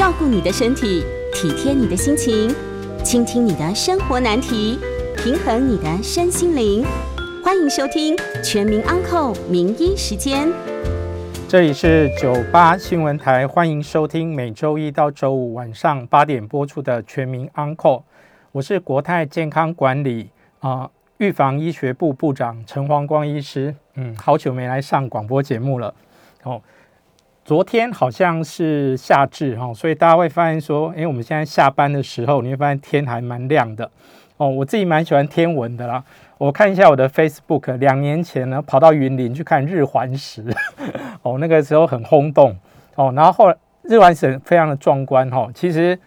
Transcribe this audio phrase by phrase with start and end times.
[0.00, 2.48] 照顾你的身体，体贴你的心情，
[3.04, 4.78] 倾听你的生活难题，
[5.18, 6.82] 平衡你的身心灵。
[7.44, 10.48] 欢迎收听《全民安扣名医时间》。
[11.46, 17.96] 这里是九八新闻台，欢迎收听每周一到周五晚上八点播出的《全民安扣》。
[18.52, 20.30] 我是国泰健康管理
[20.60, 23.76] 啊预防医学部部长陈黄光医师。
[23.96, 25.94] 嗯，好久没来上广播节目了。
[26.44, 26.58] 哦，
[27.50, 33.90] 昨天好像是夏至哈，所以大家会发现说，哎，我们现在下班的时候，你会发现天还蛮亮的。
[34.36, 36.00] 哦，我自己蛮喜欢天文的啦。
[36.38, 40.44] 我看一下我的 Facebook，两年前呢跑到云林去看日环食，
[41.22, 42.56] 哦，那个时候很轰动
[42.94, 43.12] 哦。
[43.16, 45.48] 然后后来日环食非常的壮观哈。
[45.52, 45.98] 其实，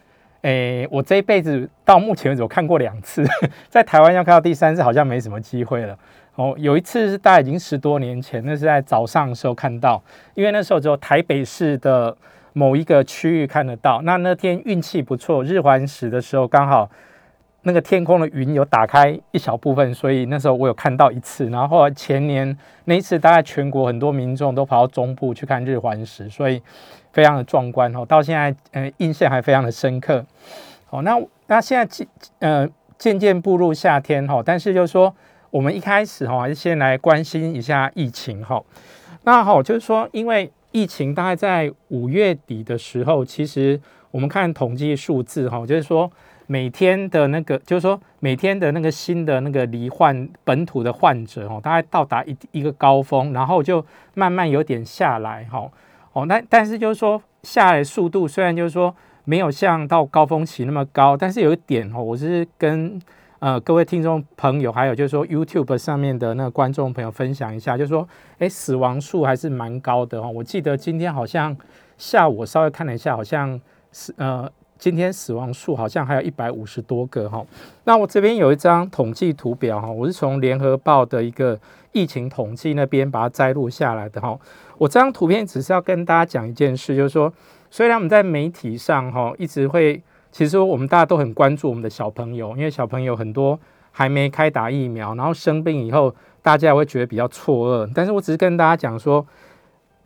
[0.43, 3.21] 诶，我这一辈子到目前为止我看过两次，
[3.67, 5.99] 在台湾要看到第三次好像没什么机会了。
[6.35, 10.01] 哦，有一次是大概已经十多年前，那是在早上的时候看到，
[10.35, 12.15] 因为那时候只有台北市的
[12.53, 14.01] 某一个区域看得到。
[14.01, 16.89] 那那天运气不错，日环食的时候刚好。
[17.65, 21.49] 那个天空的云有打开一小部分，所以那时候我有看到一次。
[21.49, 26.61] 然后前年那一次，大概全国很多民众都跑到中部去看日环食，所以
[27.13, 28.05] 非常的壮观哦。
[28.05, 30.25] 到现在，呃，印象还非常的深刻。
[30.87, 32.05] 好，那那现在渐
[32.39, 35.15] 呃渐渐步入夏天哈，但是就是说，
[35.53, 38.59] 我们一开始哈，还是先来关心一下疫情哈。
[39.21, 46.11] 那好，就是说，因为疫情大概在五月底的时候，其实我们看统计数字哈，就是说。
[46.45, 55.71] 每天的那个，就是说每天的那个新的那个罹患本土的患者哦，大概到达一一个高峰，然后就慢慢有点下来哈。
[56.11, 58.93] 哦，那但是就是说下来速度虽然就是说
[59.23, 63.01] 没有像到高峰期那么高，但是有一点哦，我是跟
[63.43, 68.07] 呃各位听众朋友，还有就是说 YouTube 上面的那个观众朋友分享一下，就是说
[68.37, 70.31] 哎死亡数还是蛮高的哦。
[70.33, 71.53] 我记得今天好像
[71.97, 73.59] 下午我稍微看了一下，好像
[73.91, 74.49] 是呃。
[74.79, 77.45] 今天死亡数好像还有一百五十多个哈，
[77.85, 81.57] 那我这边有一张统计图表哈，我是从联合报的一个
[81.93, 84.37] 疫情统计那边把它摘录下来的哈。
[84.77, 87.31] 我这张图片只是要跟大家讲一件事，就是说，
[87.71, 90.03] 虽然我们在媒体上哈一直会，
[90.33, 93.57] 其实我们大家都很关注我们的小朋友，因为小朋友很多
[93.91, 97.89] 还没开打疫苗，然后生病以后，大家会觉得比较错愕。
[97.95, 99.25] 但是我只是跟大家讲说，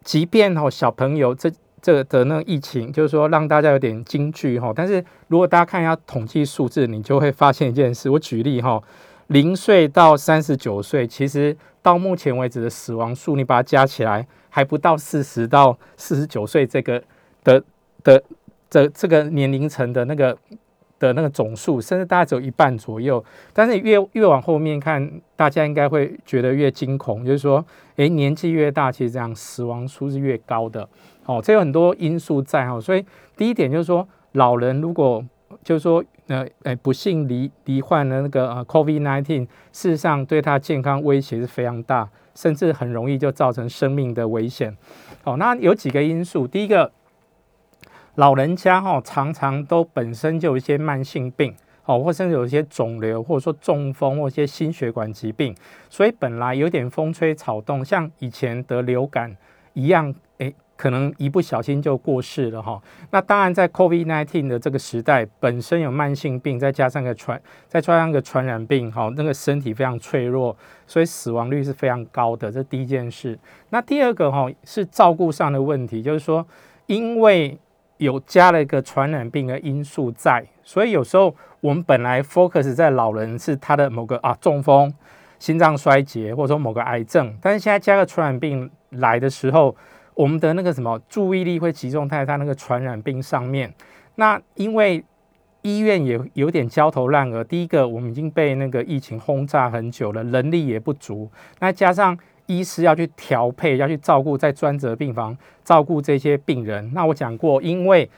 [0.03, 1.51] 即便哈小朋友这。
[1.79, 4.73] 这个的那个疫情，就是说让大家有点惊惧哈。
[4.75, 8.09] 但是如果大家看一下统计数字，你就会发现一件事。
[8.09, 8.81] 我举例哈，
[9.27, 17.01] 零岁到三十九岁，其实到目前为止的死亡数，你把它加起来，还不到四十到四十九岁这个
[17.43, 17.63] 的
[18.03, 18.21] 的
[18.69, 20.37] 这这个年龄层的那个。
[20.99, 23.23] 的那个总数，甚至大概只有一半左右。
[23.53, 27.63] 但是越越往后面看，大家应该会觉得越惊恐，就是说，
[27.97, 30.89] 诶，年纪越大，其实这样死亡数是越高的。
[31.27, 32.81] 哦，这有很多因素在哈。
[32.81, 33.05] 所以
[33.35, 35.23] 第一点就是说，老人如果
[35.63, 44.75] 就是说，呃，诶，不幸罹罹患了那个呃，COVID nineteen，事实上对他健康威胁是非常大，甚至很容易就造成生命的危险。
[45.25, 46.91] 哦，那有几个因素，第一个。
[48.17, 51.53] 老人家哈常常都本身就有一些慢性病，
[51.85, 55.55] 哦，或甚至有一些肿瘤，或者说中风或一些心血管疾病，
[55.87, 59.37] 所以本来有点风吹草动，像以前得流感
[59.73, 62.81] 一样，诶，可能一不小心就过世了哈。
[63.11, 70.57] 那当然在 COVID-19 的这个时代，本身有慢性病，再加上个传，再加上个传染病，哈，那个身体非常脆弱，
[70.87, 72.51] 所以死亡率是非常高的。
[72.51, 73.37] 这第一件事。
[73.69, 76.43] 那第二个哈是照顾上的问题，就是说
[76.87, 77.55] 因为
[77.97, 84.93] 有加了一个传染病的因素在，所以有时候我们本来 focus 在老人是他的某个啊中风、
[85.39, 89.75] 心脏衰竭，或者说某个癌症，但是现在加个传染病来的时候，
[90.13, 93.73] 我们的那个什么注意力会集中在他那个传染病上面。
[94.15, 95.03] 那因为
[95.61, 101.29] 医院也有点焦头烂额，第一个我们已经被那个疫情轰炸很久了，人力也不足，
[101.59, 102.17] 那加上。
[102.47, 106.91] 医师要去调配，要去照顾在专责病房照顾这些病人。
[106.93, 108.09] 那我讲过，因为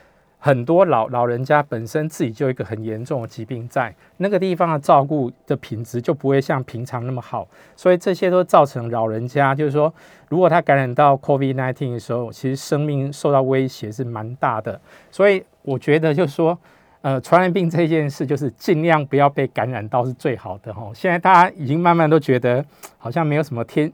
[0.42, 7.46] 很多老老人家本身自己就有一个很严重的疾病，在那个地方的照顾的品质就不会像平常那么好，
[7.76, 9.94] 所以这些都造成老人家就是说，
[10.30, 14.80] 如果他感染到 COVID-19 的时候，其实生命受到威胁是蛮大的。
[15.12, 16.58] 所以我觉得就是说，
[17.02, 20.90] 呃，传染病这件事就是尽量不要被感染到是最好的哈。
[20.94, 22.64] 现在大家已经慢慢都觉得
[22.98, 23.92] 好像没有什么天。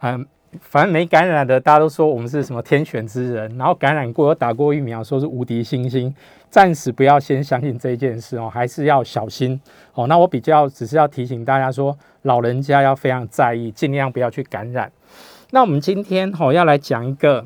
[0.00, 0.26] 嗯，
[0.60, 6.14] 反正没感染的，大家都说我们是什么天选之人，然后感染过、有打过疫苗，说是无敌星星。
[6.48, 9.60] 暂时不要先相信这件事哦，还是要小心
[9.94, 10.06] 哦。
[10.06, 14.90] 那我比较只是要提醒大家说，老人家要非常在意，尽量不要去感染。
[15.50, 17.44] 那我们今天哈要来讲一个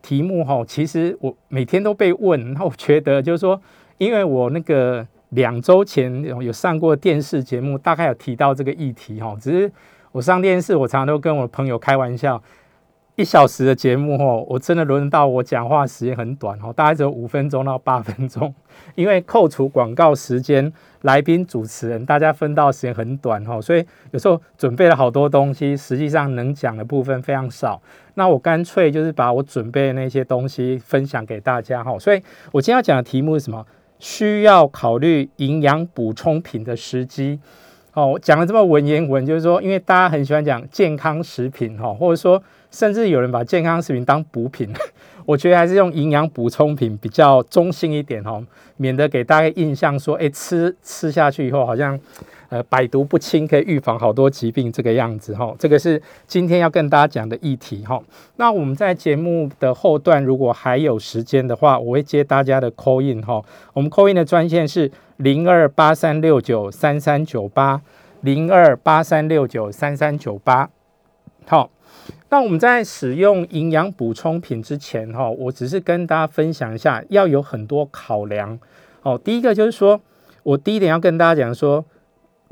[0.00, 3.60] 题目哈，其实我每天都被问，那我觉得就是说，
[3.98, 9.72] 因为我那个两周前有上过电视节目，大概有提到这个议题哈，只是
[10.12, 12.42] 我上电视，我常常都跟我朋友开玩笑。
[13.14, 18.54] 一小时的节目哦，我真的轮到我讲话时间很短哦，大概只有五分钟到八分钟，
[18.94, 20.72] 因为扣除广告时间，
[21.02, 27.80] 来宾主持人大家分到时间很短哦，所以有时候准备了好多东西，实际上能讲的部分非常少。
[28.14, 31.98] 那我干脆就是把我准备的那些东西分享给大家哈。
[31.98, 33.66] 所以我今天要讲的题目是什么？
[33.98, 37.38] 需要考虑营养补充品的时机。
[37.94, 42.42] 哦，讲了这么文言文，就是说，因为大家很喜欢讲健康食品哈，或者说。
[42.72, 44.72] 甚至有人把健康食品当补品，
[45.26, 48.42] 我觉得还是用营养补充品比较中性一点哦，
[48.78, 52.00] 免得给大家印象说，哎，吃吃下去以后好像
[52.52, 55.54] 呃百毒不侵，可以预防好多疾病这个样子哈。
[55.58, 57.98] 这个是今天要跟大家讲的议题哈。
[58.36, 63.42] 那我们在节目的后段，如果还有时间的话，我会接大家的 call in 哈。
[63.72, 67.80] 我们 call in 的专线是零二八三六九三三九八
[68.20, 70.68] 零二八三六九三三九八，
[71.46, 71.70] 好。
[72.28, 78.58] 那我们在使用营养补充品之前，哈，我只是跟大家分享一下，要有很多考量。
[79.02, 80.00] 哦，第一个就是说，
[80.42, 81.84] 我第一点要跟大家讲说，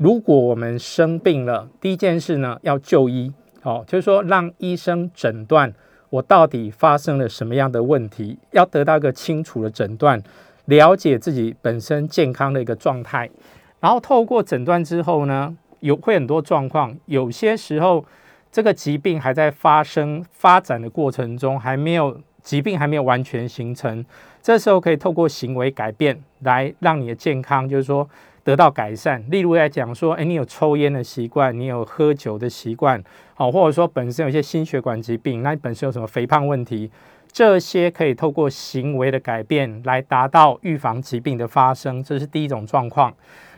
[0.01, 3.31] 如果我们生病了，第一件事呢要就医，
[3.61, 5.71] 哦，就是说让医生诊断
[6.09, 10.19] 我到底发生了什么样的问题，要得到一个清楚的诊断，
[10.65, 13.29] 了解自己本身健康的一个状态，
[13.79, 18.03] 然后透过诊断之后呢，有会很多状况，有些时候。
[18.53, 24.05] 这个疾病还在发生发展的过程中，还没有疾病还没有完全形成。
[24.41, 28.05] 这时候可以透过行为改变来让你的健康，就是说
[28.43, 29.23] 得到改善。
[29.29, 33.03] 例如来讲说，哎，你有抽烟的习惯，你有喝酒的习惯，
[33.33, 36.91] 好，或者说本身有一些心血管疾病，那你本身有什么肥胖问题，
[37.31, 42.03] 这些可以透过行为的改变来达到预防疾病的发生。
[42.03, 43.13] 这是第一种状况。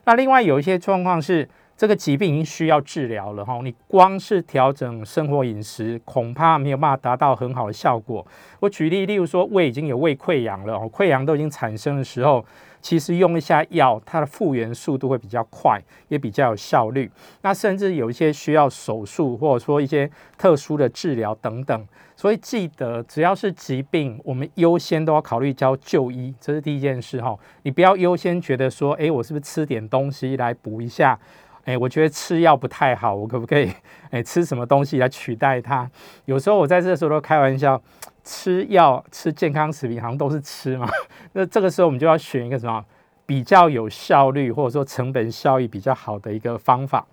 [0.06, 1.48] 那另外有一些状况是。
[1.76, 8.26] 这个疾病已经需要治疗了哈，你光是调整生活饮食，恐怕没有办法达到很好的效果。
[8.60, 12.46] 我举例，例如说胃已经有胃溃疡了，溃疡都已经产生的时候，
[12.84, 17.10] 其实用一下药，它的复原速度会比较快，也比较有效率。
[17.42, 20.08] 那甚至有一些需要手术，或者说一些
[20.38, 21.88] 特殊的治疗等等。
[22.16, 27.36] 所以记得，只要是疾病，我们优先都要考虑叫就医，这是第一件事哈。
[27.64, 31.18] 你不要优先觉得说，诶，我是不是吃点东西来补一下？
[31.66, 33.72] 哎，我觉得吃药不太好，我可不可以
[34.12, 35.90] 哎吃什么东西来取代它？
[36.26, 37.82] 有时候我在这时候都开玩笑，
[38.24, 40.88] 吃药吃健康食品好像都是吃嘛。
[41.34, 42.84] 那这个时候我们就要选一个什么
[43.26, 47.06] 比较有效率或者说成本效益比较好的一个方法。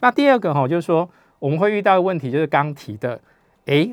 [0.00, 1.08] 那第二个哈，就是说
[1.38, 3.20] 我们会遇到的问题就是刚提的，
[3.66, 3.90] 哎，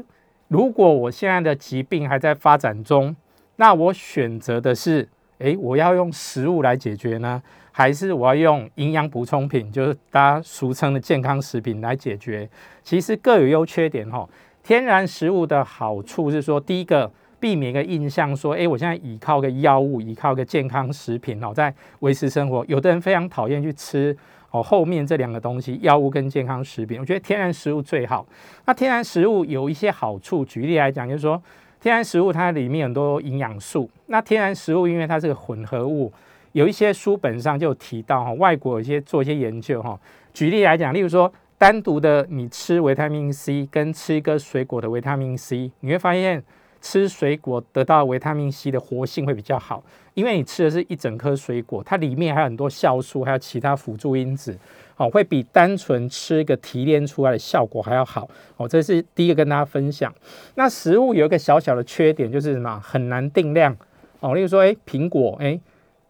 [0.48, 3.16] 如果我现在的疾病还在发展中，
[3.56, 5.08] 那我选择的是
[5.40, 7.42] 哎，我要用食物来解决呢？
[7.72, 12.48] 还是我要用营养补充品，就是大家俗称的健康食品来解决。
[12.84, 14.30] 其实各有优缺点哈。
[14.64, 22.66] 天然食物的好处是说，第一个避免一个印象说，哎，我现在依靠个药物，依靠个健康食品哦，在维持生活。
[22.70, 24.16] 有的人非常讨厌去吃
[24.52, 26.98] 哦，后面这两个东西，药物跟健康食品。
[26.98, 28.26] 我觉得天然食物最好。
[28.66, 31.42] 那天然食物有一些好处，举例来讲，就是说
[31.82, 33.90] 天然食物它里面很多营养素。
[34.06, 36.10] 那天然食物因为它是个混合物。
[36.54, 40.00] 有一些书本上就提到哈，外国有一些做一些研究哈。
[40.34, 41.32] 举例来讲，例如说
[41.64, 46.44] 单独的你吃维他命 C 跟吃一个水果的维他命 C，你会发现
[46.82, 49.82] 吃水果得到维他命 C 的活性会比较好，
[50.14, 54.60] 因为你吃的是一整颗水果，它里面还有很多酵素，还有其他辅助因子，
[54.98, 58.30] 哦，会比单纯吃一个提炼出来的效果还要好。
[58.58, 60.14] 哦，这是第一个跟大家分享。
[60.56, 62.78] 那食物有一个小小的缺点就是什么？
[62.84, 63.74] 很难定量。
[64.20, 65.58] 哦，例如说，哎，苹果，哎。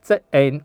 [0.05, 0.61] 这诶，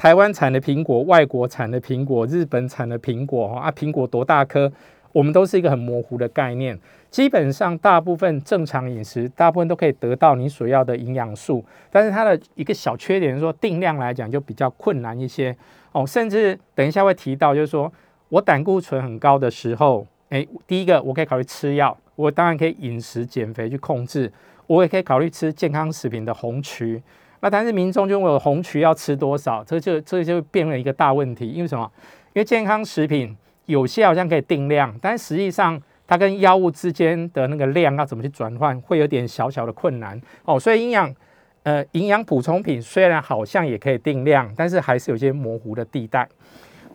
[0.00, 4.72] 台湾产的苹果、外国产的苹果、日本产的苹果，啊，苹果多大颗？
[5.12, 6.78] 我们都是一个很模糊的概念。
[7.10, 11.62] 基本上，大部分正常饮食，大部分都可以得到你所要的营养素。
[11.90, 15.54] 但是它的一个小缺点是说，定量来讲就比较困难一些
[15.92, 16.06] 哦。
[16.06, 17.92] 甚至等一下会提到，就是说
[18.30, 24.32] 我胆固醇很高的时候，诶，第一个我可以考虑吃药，我当然可以饮食减肥去控制，
[24.66, 27.02] 我也可以考虑吃健康食品的红曲。
[27.40, 31.48] 那但是民众就问我红曲要吃多少，这就这就变了一个大问题。
[31.48, 31.90] 因为什么？
[32.34, 40.60] 因为健康食品有些好像可以定量，但实际上它跟药物之间的那个量要怎么去转换，会有点小小的困难哦。
[40.60, 41.14] 所以营养
[41.62, 46.28] 呃营养补充品虽然好像也可以定量，但是还是有些模糊的地带。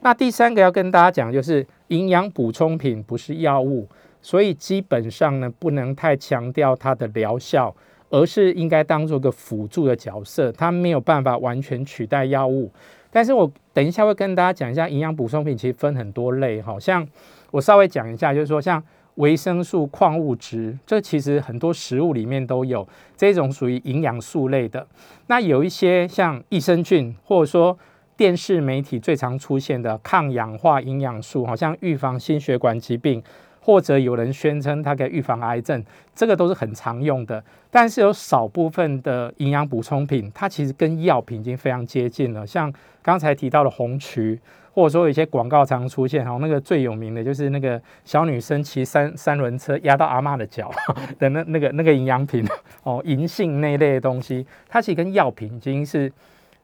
[0.01, 3.87] 那第三个要跟大家讲就是营养补充品不是药物。
[4.21, 7.71] 所以基本上呢，不能太强调它的疗效，
[8.09, 12.71] 而是应该当做个辅助的角色，它没有办法完全取代药物。
[13.11, 17.07] 但是我等一下会跟大家讲一下，营养补充品其实分很多类，好像
[17.51, 18.83] 我稍微讲一下，就是说像
[19.15, 22.85] 维生素、矿物质，这其实很多食物里面都有，
[23.15, 24.85] 这种属于营养素类的。
[25.27, 27.77] 那有一些像益生菌，或者说
[28.17, 33.23] 电视媒体最常出现的抗氧化营养素，好像预防心血管疾病。
[33.65, 37.43] 或者有人宣称它可以预防癌症，这个都是很常用的。
[37.71, 42.45] 但是有少部分的营养补充品，它其实跟药品已经非常接近了。
[42.45, 44.39] 像刚才提到的红曲，
[44.71, 50.71] 或者说有一些广告常出现，哈，那个最有名的就是那个小女生骑三三轮车压到阿妈的脚
[51.17, 52.47] 的那那个那个营养品
[52.83, 56.13] 哦，银杏那一类的东西，它其实跟药品已经是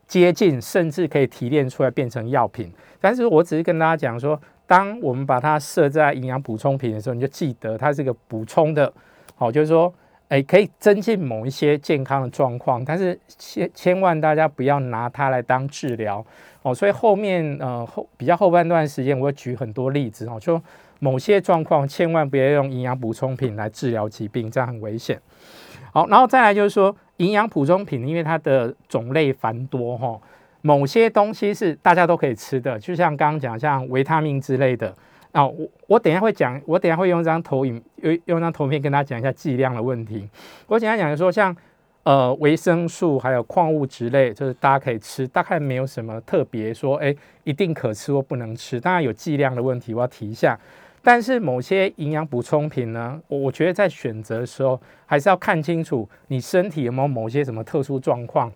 [0.05, 2.71] 接近，甚至可以提炼出来变成药品。
[2.99, 4.39] 但是我只是跟大家讲说。
[4.71, 8.89] 当我们把它设在营养补充品的时候，你就记得它是个补充的，
[9.35, 9.93] 好，就是说，
[10.29, 16.25] 哎，可以增进某一些健康的状况，但是千千万大家不要拿它来当治疗，
[16.61, 20.61] 哦，所以后面呃后比较后半段时间，我会举很多例子哦，就
[20.99, 25.19] 某些状况千万不要用营养补充品来治疗疾病，这样很危险。
[25.91, 30.17] 好，然后再来就是说，营养补充品因为它的种类繁多哈。
[30.61, 34.93] 某些东西是大家都可以吃的，就像刚刚讲，像维他命之类的。
[35.31, 40.27] 啊，我我等下会讲，我等下会用一张投影，用用张图片跟大家讲一下剂量的问题。
[40.67, 41.55] 我简单讲就说，像
[42.03, 47.15] 呃维生素还有矿物质类，就是大家可以吃，大概没有什么特别说，哎，
[47.45, 48.77] 一定可吃或不能吃。
[48.77, 50.59] 当然有剂量的问题，我要提一下。
[51.01, 58.51] 但是某些营养补充品呢，我我觉得在选择的时候，还是要看清楚你身体有没有某些什么特殊状况。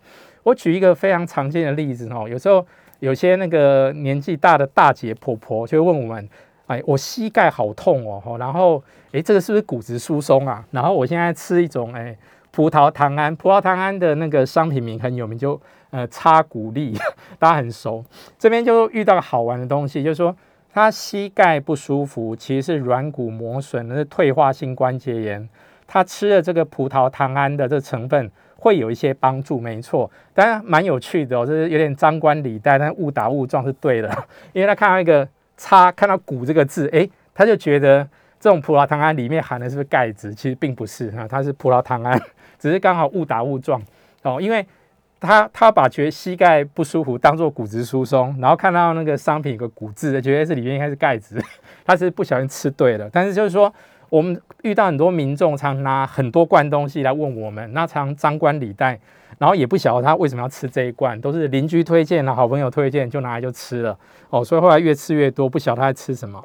[0.46, 2.64] 我举一个非常常见的例子哦，有时候
[3.00, 6.28] 有些那个年纪大的大姐婆婆就会问我们，
[6.68, 10.64] 哎，我膝盖好痛哦，然后哎，这个是不是骨质疏松啊？
[10.70, 12.16] 然后我现在吃一种哎
[12.52, 15.60] 葡萄糖胺，葡萄糖胺的那个商品名很有名，就
[15.90, 16.96] 呃擦骨力，
[17.40, 18.04] 大家很熟。
[18.38, 20.32] 这边就遇到好玩的东西，就是说
[20.72, 25.48] 他膝盖不舒服，其实是软骨磨损，那是退化性关节炎。
[25.88, 28.30] 他吃了这个葡萄糖胺的这成分。
[28.66, 34.10] 会有一些帮助，没错，当然蛮有趣的哦，就是有点张冠李戴，但误打误撞是对的，
[34.52, 38.02] 因为他看到一个“叉”，看到“骨”这个字，诶，他就觉得
[38.40, 40.34] 这种葡萄糖胺里面含的是不是钙质？
[40.34, 42.20] 其实并不是啊，它是葡萄糖胺，
[42.58, 43.80] 只是刚好误打误撞
[44.24, 44.66] 哦，因为
[45.20, 51.40] 他他把觉得膝盖不舒服当做骨质疏松，然后看到那个商品有个“骨”字，觉得这里面应该是钙质，
[51.86, 53.72] 他是不小心吃对了，但是就是说。
[54.08, 58.98] 我们遇到很多民众常拿很多罐东西来问我们，那常张冠李戴，
[59.38, 63.98] 然后也不晓得他为什么要吃这一罐，都是邻居推荐啊，好朋友推荐就拿来就吃了
[64.30, 66.42] 哦，所以后来越吃越多，不晓得他在吃什么。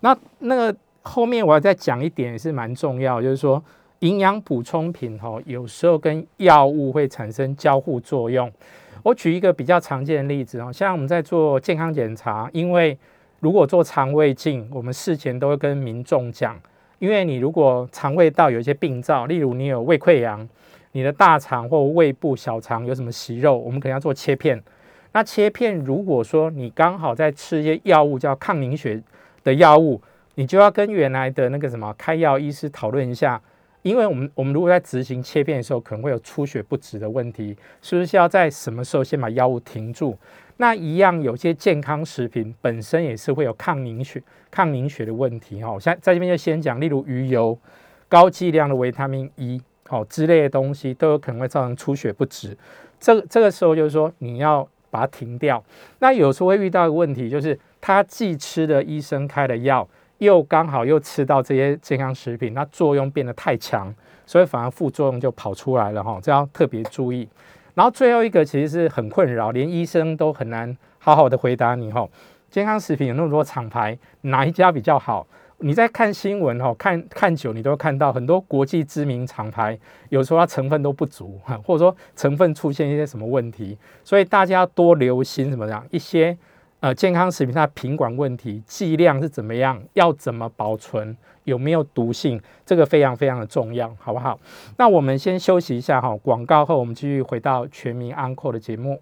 [0.00, 3.62] 那那个后面我要再讲一点也是蛮重要，就是说
[4.00, 8.50] 营养补充品哈，有时候跟药物会产生交互作用。
[9.02, 12.96] 我举一个比较常见的例子哦，像我们在做健康检查，因为
[13.40, 16.56] 如果做肠胃镜，我们事前都会跟民众讲。
[16.98, 20.48] 因为你如果肠胃道有一些病灶，例如你有胃溃疡，
[20.92, 24.62] 你的大肠或胃部小肠有什么息肉，我们可能要做切片。
[25.12, 29.02] 那切片如果说你刚好在吃一些药物，叫抗凝血
[29.42, 30.00] 的药物，
[30.34, 33.40] 你就要跟原来的那个什么开药医师讨论一下。
[33.82, 40.16] 因为我们我们如果在执行切片的时候，可能会有出血不止的问题，是不是要在什么时候先把药物停住？
[40.56, 44.22] 那一样有些健康食品本身也是会有抗凝血、
[44.54, 45.76] 抗凝血的问题哈。
[45.80, 47.58] 现在在这边就先讲，例如鱼油、
[48.08, 52.56] 高剂量的维他命 E 哦之类的东西，都有可能会造成出血不止。
[53.00, 55.60] 这这个时候就是说你要把它停掉。
[55.98, 59.86] 那有时候会遇到一个问题，就是他既吃的医生开的药，
[60.18, 63.92] 又刚好又吃到这些健康食品，那作用变得太强，
[64.24, 66.20] 所以反而副作用就跑出来了哈。
[66.22, 67.28] 这要特别注意。
[67.74, 72.08] 然后最后一个其实是很困扰，连医生都很难好好的回答你哈。
[72.54, 75.26] 健康食品有那么多厂牌，哪一家比较好？
[75.58, 79.76] 你在看新闻哦，看看久你都会看到很多国际知名厂牌，
[80.10, 86.38] 有时候它成分都不足， 或者说成分出现一些什么问题，所以大家多留心什么样一些。
[86.78, 89.82] 呃，健康食品它的品管问题、剂量是怎么样？
[89.94, 91.16] 要怎么保存？
[91.42, 92.40] 有没有毒性？
[92.64, 94.38] 这个非常非常的重要，好不好？
[94.76, 99.00] 那我们先休息一下哈，广告后我们继续回到全民安扣的节目。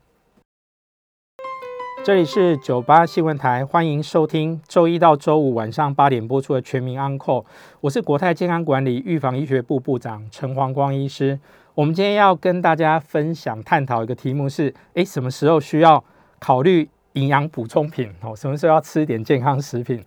[2.05, 7.47] 这里是九八新闻台，欢迎收听周一到周五晚上八点播出的全民安扣。
[7.81, 11.39] 我是国泰健康管理预防医学部部长陈黄光医师。
[11.75, 16.03] 我们今天要跟大家分享探讨一个题目是：诶，什么时候需要
[16.41, 16.89] 考虑？
[17.13, 20.03] 营养补充品哦，什么时候要吃一点健康食品？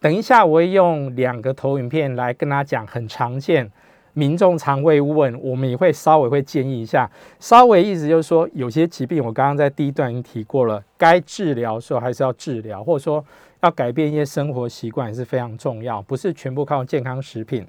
[0.00, 3.70] 等一下我会用两个投影片来跟大家讲很常见。
[4.18, 7.08] 民众常会问，我们也会稍微会建议一下，
[7.38, 13.24] 稍微意思就是说，有些疾病我刚刚在第一段已经提过了，该治疗的时候还是要治疗，或者说
[13.60, 17.64] 要改变一些生活习惯也是非常重要，不是全部靠健康食品。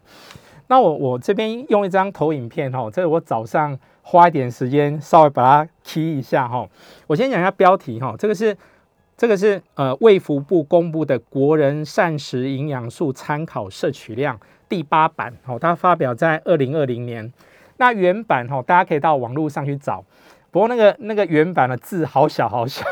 [0.66, 6.68] 那我我这边用一张投影片哈，这是我早上花一点时间稍微把它 key 一下哈。
[7.06, 8.58] 我先讲一下标题哈，这个是
[9.16, 14.40] 这个是呃卫福部公布的国人膳食营养素参考摄取量。
[14.70, 17.34] 第八版哦，它发表在二零二零年。
[17.78, 20.06] 那原版哦，大家可以到网络上去找。
[20.52, 22.84] 不过那个那个原版的字好小好小，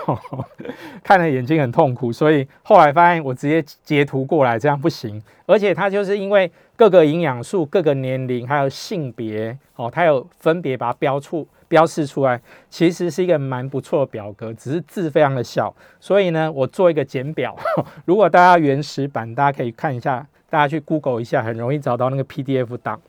[1.04, 5.22] 看了眼睛很痛苦，所以后来发现我直接截图过来，这样不行。
[5.48, 15.76] 而且它就是因为各个营养素、各个年龄还有性别哦，它有分别把它标出标示出来，其实是一个蛮不错的表格，只是字非常的小。
[16.00, 17.58] 所以呢，我做一个简表。
[18.06, 20.26] 如果大家原始版，大家可以看一下。
[20.50, 23.02] 大家去 Google 一下，很容易找到那个 PDF 档。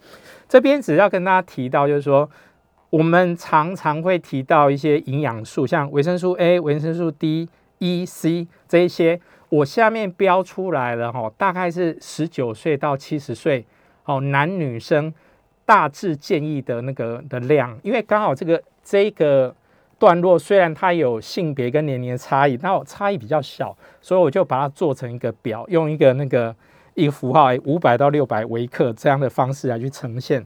[0.49, 2.29] 这边只要跟大家提到，就是说，
[2.91, 13.67] 我们常常会提到一些营养素，像维生素 A、维生素 D、E、C 这一些，我下面标出来了哈，大概是十九岁到七十岁，
[14.07, 15.13] 哦，男女生
[15.67, 19.55] 大致建议的那个的量，因为刚好这个这个
[19.99, 26.57] 段落虽然它有性别跟年龄的差异，但我差异比较小，所以我就把它做成一个表，用一个那个。
[26.99, 30.45] 一个符号，五百到六百微克这样的方式来去呈现。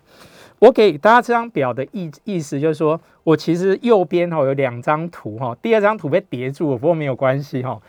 [0.59, 7.80] 我给大家这张表的意意思就是说，我其实右边哈有两张图哈，第二张图被叠住了，不过没有关系哈。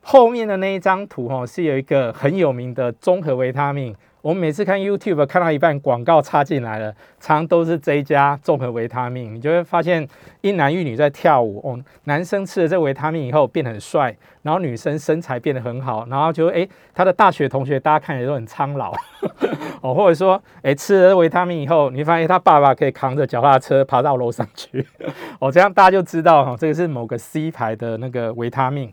[0.00, 3.94] 后面的那一张图哈是有一个很有名的综合维他命。
[4.22, 10.06] 我们每次看 YouTube 看到一半广告插进来了，常常都是这一家综合维他命，你就会发现
[10.42, 11.78] 一男一女在跳舞哦。
[12.04, 18.94] 男生吃了这维他命以后变得很帅，然后女生身材变得很好，然后就诶，他的大学同学大家看起来都很苍老
[19.82, 24.86] 哦，或者说诶，吃了维他命以后，你发现他爸爸可以扛着脚踏车爬到楼上去
[25.40, 28.92] 哦，这样大家就知道哈，这个是某个 C 牌的那个维他命。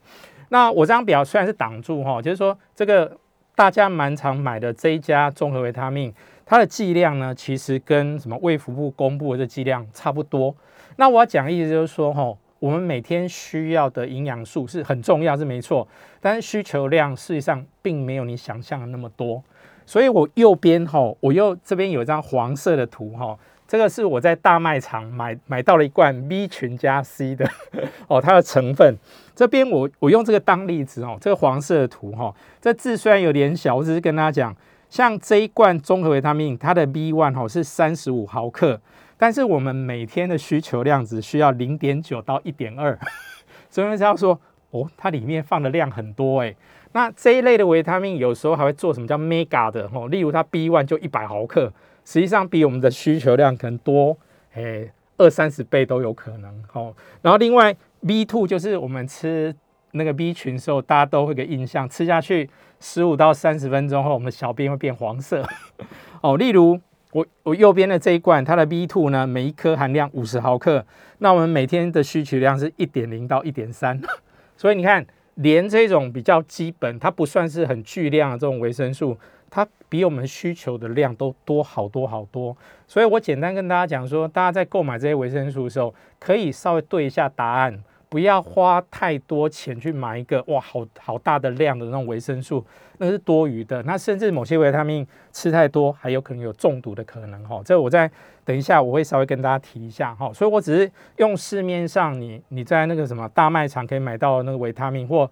[0.49, 3.15] 那我这张表虽然是挡住哈，就是说这个。
[3.59, 6.13] 大家蛮常买的这一家综合维他命，
[6.45, 10.55] 它的剂量呢，其实跟什么卫福部公布的这剂量差不多。
[10.95, 15.85] 那我要讲的意思就是说，哈，我们每天需要的营养素是很重要，是没错，
[16.21, 19.43] 但是需求量事实上并没有你想象的那么多。
[19.85, 23.37] 所以我右边哈，我又这边有一张黄色的图哈。
[23.67, 27.47] 这个是我在大卖场买买到了一罐 B 群加 C 的
[28.07, 28.95] 哦，它的成分
[29.39, 34.53] 这边我我用这个当例子哦，这个黄色的图哈，这字虽然有点小，我只是跟大家讲，
[34.89, 38.81] 像这一罐综合维他命，它的 B one 哈是三十五毫克，
[39.15, 42.99] 但是我们每天的需求量只需要零点九到一点二，
[43.71, 44.37] 所以要说
[44.71, 46.53] 哦，它里面放的量很多诶。
[46.91, 51.71] 那这一类的维他命有时候还会做什么叫 mega 的哦，例如它 B one 就一百毫克。
[52.03, 54.17] 实际上比我们的需求量可能多，
[54.55, 56.53] 诶，二三十倍都有可能。
[56.73, 57.73] 哦，然后另外
[58.05, 59.55] B two 就是我们吃
[59.91, 65.43] 那个 B 群时候，大家都会个印象，吃下去十五到三十分钟后，我们的小便会变黄色。
[66.21, 66.79] 哦，例如
[67.11, 70.85] 我我右边的这一罐，它的 B two 呢，每一颗含量五十毫克，
[71.19, 73.99] 那我们每天的需求量是一点零到一点三，
[74.55, 79.17] 所以你看，连这种比较基本，它不算是很巨量的这种维生素。
[79.51, 82.55] 它比我们需求的量都多好多好多，
[82.87, 92.65] 所以我简单跟大家讲说，大家在购买这些维生素的时候，可以稍微对一下答案，不要花太多钱去买一个哇，好好大的量的那种维生素，
[92.97, 93.81] 那是多余的。
[93.83, 97.61] 那甚至某些维他命吃太多，还有可能有中毒的可能哈。
[97.63, 98.09] 这我在
[98.43, 100.33] 等一下我会稍微跟大家提一下哈。
[100.33, 105.29] 所以我只是用市面上你你在那个什么大卖场可以买到那个维他命或。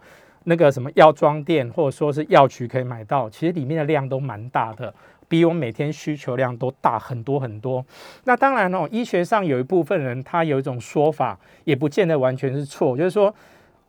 [0.50, 4.94] 那个什么药妆店或者说是药局可以买到，其实里面的量都蛮大的，
[5.28, 7.86] 比我每天需求量都大很多很多。
[8.24, 13.34] 那当然哦，医学上有一部分人他有一种说法，也不见得完全是错，就是说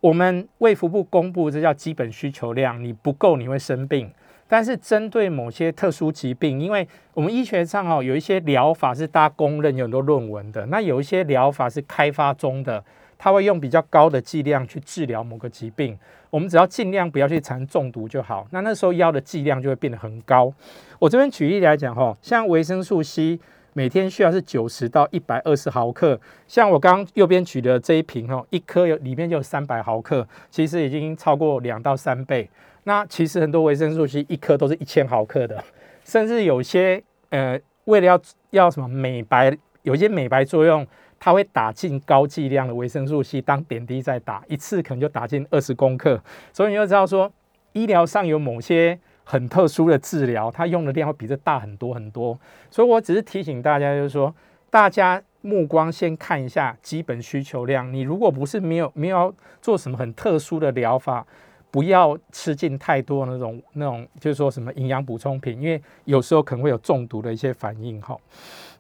[0.01, 4.11] 我们卫福部公布这叫基本需求量，你不够你会生病。
[4.51, 12.83] 但是针对某些特殊疾病，因为我们医学上哦有一些疗法是大家公认有很多论文的，那有一些疗法是开发中的。
[13.19, 15.99] 它会用比较高的剂量去治疗某个疾病，
[16.31, 18.47] 我们只要尽量不要去产生中毒就好。
[18.53, 20.53] 那那时候药的剂量就会变得很高。
[21.01, 23.41] 我这边举例来讲哈，像维生素 C
[23.73, 32.49] 每天需要是九十到一百二十毫克，像我刚右边举的这一瓶哈，一颗有里面就有三百毫克，其实已经超过两到三倍。
[32.85, 35.63] 那其实很多维生素 C 一颗都是一千毫克的，
[36.05, 40.87] 甚至有些呃为了要要什么美白，有些美白作用。
[41.21, 46.21] 它会打进高剂量的维生素 C 当点滴再打，一次可能就打进二十公克，
[46.53, 47.31] 所以你就知道说
[47.73, 52.39] 医疗上有某些很特殊的治疗，它用的量会比这大很多很多。
[52.71, 54.35] 所以我只是提醒大家，就是说，
[54.71, 57.93] 大家目光先看一下基本需求量。
[57.93, 61.27] 你如果不是没有没有做什么很特殊的疗法，
[61.71, 68.17] 不要吃进太多那种那种，就是说什么营养补充品，因为有时候可能会有中毒的一些反应哈。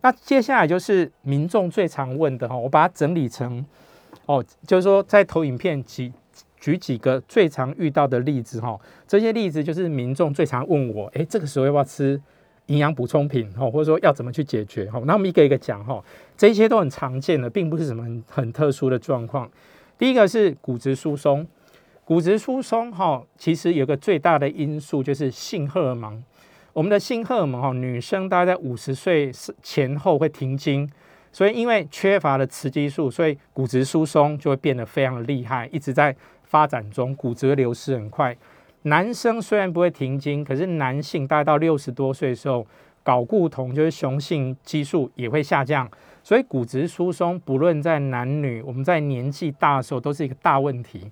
[0.00, 3.64] 那接下来就是民众最常问的哈，我把它整理成
[4.26, 6.12] 哦，就是说在投影片举
[6.60, 12.20] 举几个最常遇到的例子哈，这些例子就是民众最常问我，诶，这个时候要不要吃
[12.66, 15.00] 营养补充品哈，或者说要怎么去解决哈？
[15.06, 16.02] 那我们一个一个讲哈，
[16.36, 19.50] 这些都很常见的，并不是什么很很特殊的状况。
[19.96, 21.46] 第一个是骨质疏松。
[22.04, 26.22] 骨质疏松哈，其实有个最大的因素就是性荷尔蒙。
[26.72, 30.88] 我们的性荷尔蒙哈，女生大概在五十岁前后会停经，
[31.32, 38.36] 所以因为缺乏了雌激素，所以骨质疏松就会变得非常的厉害，一直在发展中，骨质流失很快。
[38.82, 42.64] 男生虽然不会停经，可是男性大概到六十多岁的时候，
[43.04, 45.90] 睾固酮就是雄性激素也会下降，
[46.22, 51.10] 所以骨质疏松不论在男女，我们在年纪大的时候都是一个大问题。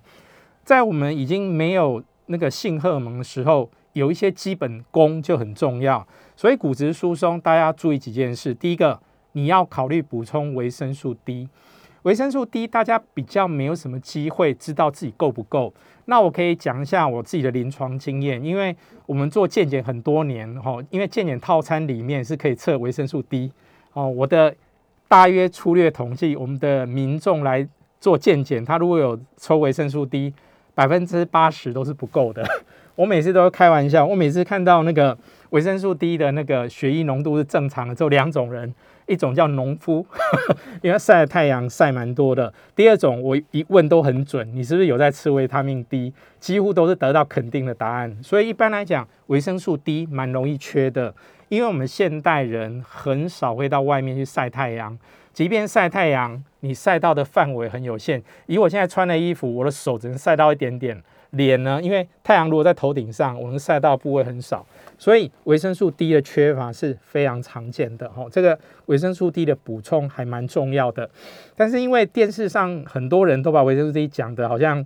[0.63, 6.05] 在我们已经没有那个性荷尔蒙的时候，有一些基本功就很重要。
[6.35, 8.53] 所以骨质疏松，大家要注意几件事。
[8.53, 8.99] 第一个，
[9.31, 11.49] 你要考虑补充维生素 D。
[12.03, 15.73] 维生素 D，大家比较没有什么机会知道自己够不够。
[16.05, 18.73] 那我可以讲一下我自己的临床经验，因为
[19.05, 23.51] 我们做健检很多年哈，因为健检套餐里面是可以测维生素 D
[23.93, 24.07] 哦。
[24.07, 24.55] 我的
[25.07, 27.67] 大约粗略统计，我们的民众来
[27.99, 30.33] 做健检，他如果有抽维生素 D。
[30.77, 32.47] 百分之八十都是不够的。
[32.97, 35.15] 我每次都开玩笑，我每次看到那个
[35.51, 38.73] 维生素 D 的那个血液浓度是正常的，只有两种人，
[39.05, 40.03] 一种叫农夫，
[40.81, 46.11] 因为晒太阳晒蛮多的；第二种，我一问都很准，你是不是有在吃维他命 D？
[46.39, 48.17] 几乎都是得到肯定的答案。
[48.23, 51.13] 所以一般来讲，维生素 D 蛮容易缺的，
[51.49, 54.97] 因为我们现代人很少会到外面去晒太阳。
[55.31, 58.23] 即便晒太阳，你晒到的范围很有限。
[58.47, 60.99] 以我现在穿的衣服，我的手只能晒到一点点。
[61.31, 64.65] 脸呢，因为太阳如果在头顶上，我们晒到部位很少，
[64.97, 68.09] 所以维生素 D 的缺乏是非常常见的。
[68.09, 71.09] 哈，这个维生素 D 的补充还蛮重要的。
[71.55, 74.85] 但是因为电视上很多人都把维生素 D 讲的好像，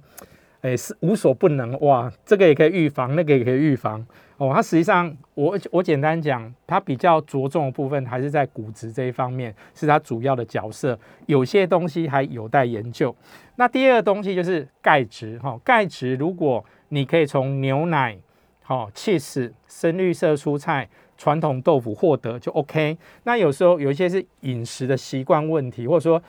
[0.62, 4.06] 哎，是无所不能哇，这个也可以预防，那个也可以预防。
[4.42, 10.98] 哦，它实际上，我我简单讲，它比较着重的部分还是在骨质这一方面，是它主要的角色。
[11.28, 13.16] 有些东西还有待研究。
[13.58, 18.18] 那第二个东西就是钙质，哈，钙质如果你可以从牛奶、
[18.64, 22.98] 好 cheese、深绿色蔬菜、传统豆腐获得就 OK。
[23.26, 26.20] 那有时候有一些是饮食的习惯问题，或者说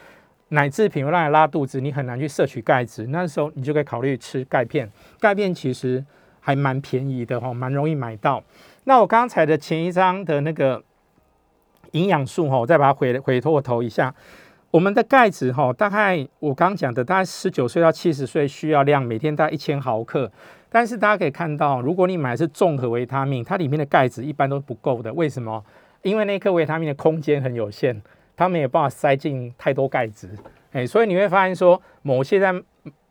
[0.48, 4.86] 奶制品会让你拉肚子，你很难去摄取钙质，那时候你就可以考虑吃钙片。
[5.18, 6.04] 钙片其实。
[6.44, 8.42] 还蛮便宜的哈，蛮容易买到。
[8.84, 10.82] 那我刚才的前一张的那个
[11.92, 14.12] 营养素哈，我再把它回回过头一下。
[14.72, 20.30] 我们的钙质哈，大概我刚讲的，大概十九岁到七十岁需要量每天大概一千毫克。
[20.68, 25.12] 但是大家可以看到，如果你买的是综合维他命，它里面的钙质一般都不够的。
[25.12, 25.62] 为什么？
[26.00, 28.02] 因为那颗维他命的空间很有限，
[28.34, 30.28] 它没有办法塞进太多钙质。
[30.72, 32.52] 哎，所以你会发现说，某些在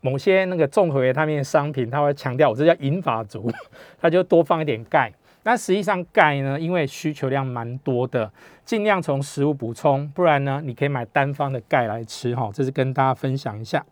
[0.01, 3.49] 某些那个综合维他命的商品，它会强调我这叫银发族，
[4.01, 5.11] 它就多放一点钙。
[5.43, 8.31] 那实际上钙呢，因为需求量蛮多的，
[8.63, 12.51] 尽量从食物补充，不然呢，你可以买单方的钙来吃哈。
[12.53, 13.83] 这是跟大家分享一下。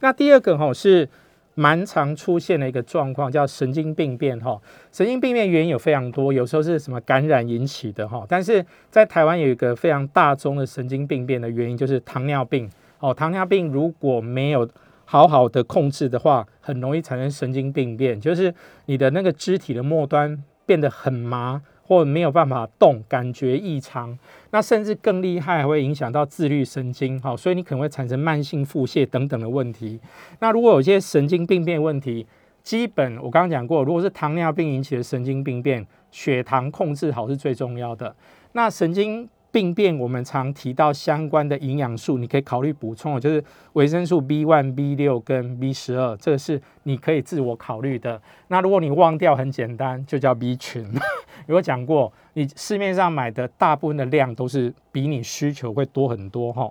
[0.00, 1.06] 那第二个哈是
[1.54, 4.58] 蛮常出现的一个状况，叫神经病变哈。
[4.90, 8.24] 神经病变原因有非常多，有时候是什么感染引起的哈。
[8.26, 13.12] 但是在台湾有一个非常大宗的神经病变的原因，就是糖尿病哦。
[13.12, 14.66] 糖尿病如果没有
[15.10, 24.18] 好好的控制的话，很容易产生神经病变，就是你的那个肢体的末端变得很麻，或没有办法动，感觉异常。
[24.50, 29.98] 那甚至更厉害，会影响到自律神经，好，所以你可能会产生慢性腹泻等等的问题。
[30.40, 32.26] 那如果有些神经病变问题，
[32.62, 38.14] 基本我刚刚讲过，如果是糖尿病引起的神经病变，血糖控制好是最重要的。
[38.52, 39.26] 那神经
[39.58, 43.42] 病变，我们常提到相关的营养素，你可以考虑补充，就是
[43.72, 48.22] 维生素 B one、B 六跟 B 十二，这个是你可以自我考虑的。
[48.46, 50.86] 那如果你忘掉，很简单，就叫 B 群。
[51.48, 56.70] 有讲过，你市面上买的大部分的量都是比你需求会多很多哈。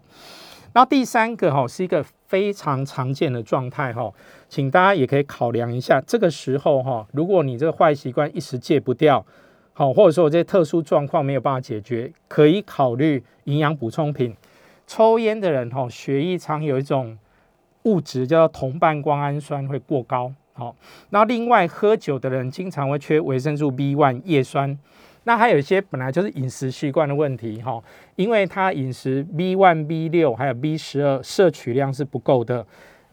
[0.72, 4.10] 然后第三个哈是一个非常常见的状态哈，
[4.48, 9.26] 请大家也可以考量一下，这个时候哈，如果你这个坏习惯一时戒不掉。
[9.78, 14.36] 好，或者说我这些特殊状况没有办法解决，可以考虑营养补充品。
[14.88, 17.16] 抽烟的人哈，血液常有一种
[17.84, 20.76] 物质叫做同半胱氨酸会过高，好，
[21.12, 24.76] 那另外喝酒的人经常会缺维生素 B one 叶酸。
[25.26, 27.80] 那还有一些本来就是饮食习惯的问题哈，
[28.16, 32.66] 因为他饮食 B one、B 六还有 B 十二摄取量是不够的，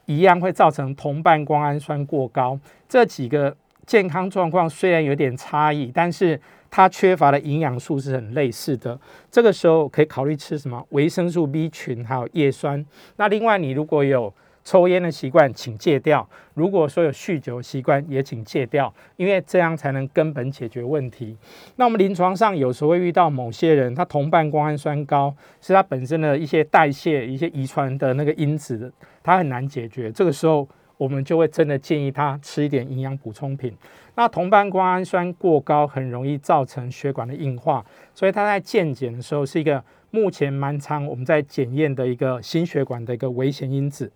[0.06, 2.58] 一样会造成同半胱氨酸过高。
[2.88, 3.54] 这几个
[3.86, 8.98] 健康状况虽然有点差异，但是它缺乏的营养素是很类似的。
[9.30, 10.84] 这个时候可以考虑吃什么？
[10.90, 12.84] 维生素 B 群还有叶酸。
[13.16, 14.32] 那另外你如果有
[14.64, 21.36] 抽烟的习惯，请戒掉；如果说有酗酒习惯，也请戒掉，因为这样才能根本解决问题。
[21.76, 28.90] 那我们临床上有时候会遇到某些人，他同伴胱氨酸高，是他本身的一些代谢、一些遗传的那个因子，
[29.22, 30.10] 他很难解决。
[30.10, 33.74] 这个时候，我们就会真的建议他吃一点营养补充品。
[34.14, 39.82] 那同伴胱氨酸过高，很容易造成血管的硬化，所以他在健检的时候是一个。
[40.10, 44.12] 目前蛮常我们在检验的一个心血管的一个危险因子。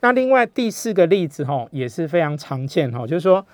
[0.00, 3.46] 那另外第四个例子哈也是非常常见哈，就是说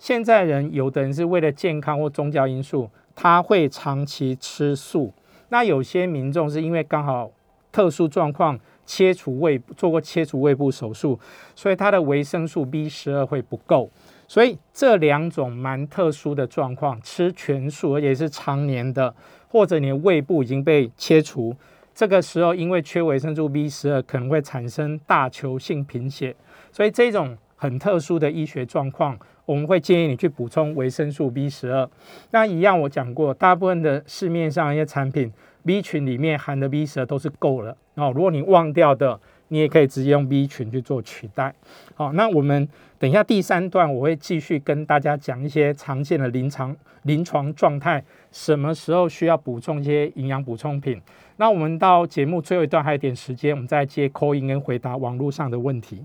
[0.00, 5.14] 现在人有的人是为了健康或宗教因素，他会长期吃素。
[5.50, 7.30] 那有些民众是因为刚好
[7.70, 11.20] 特殊状况切除胃做过切除胃部手术，
[11.54, 13.90] 所以他的维生素 B 十二会不够。
[14.26, 19.14] 所以这两种蛮特殊的状况，吃全素而且是常年的。
[19.50, 21.56] 或者你的胃部已经被切除，
[21.94, 26.36] 这个时候因为缺维生素 B 十二，可能会产生大球性贫血，
[26.70, 31.88] 所以这种很特殊的医学状况，我们会建议你去补充维生素 B 十二。
[32.30, 35.32] 那一样我讲过，大部分的市面上一些产品
[35.64, 38.12] B 群里面含的 B 十二都是够了哦。
[38.14, 41.54] 如果你忘掉的，你也可以直接用 B 群去做取代。
[41.94, 48.02] 好，那我们等一下第三段我会继续跟大家讲一些常见的临床临床状态。
[48.30, 51.00] 什么时候需要补充一些营养补充品？
[51.36, 56.04] 那我们到节目最后一段还有点时间，我们再接 call in 跟回答网络上的问题。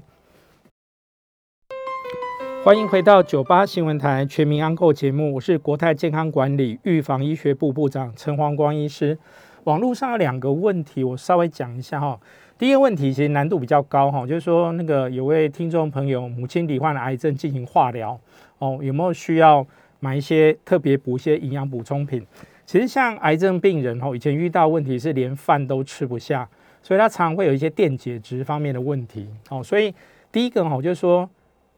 [2.63, 9.17] 欢迎回到九八新闻台全民安购节目，我是国泰健康管理预防医学部部长陈黄光医师。
[9.65, 12.19] 网络上有两个问题，我稍微讲一下哈。
[12.57, 18.19] 第一个问题其实难度比较高哈，就是说那个有位听众朋友母亲罹患了癌症进行化疗
[18.59, 19.65] 哦，有没有需要？
[19.99, 22.21] 买一些特别补一些营养补充品，
[22.65, 26.45] 其实像癌症病人吼，以前遇到问题是连饭都吃不下，
[26.81, 29.63] 所以他常常会有一些电解质方面的问题哦。
[29.63, 29.95] 所以
[30.29, 31.29] 第一个哈就是说，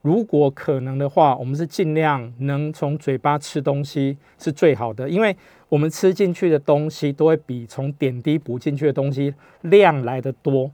[0.05, 5.35] 如果可能的话，我们是尽量能从嘴巴吃东西是最好的，因为
[5.67, 10.69] 我们吃进去的东西都会比从点滴补进去的东西量来的多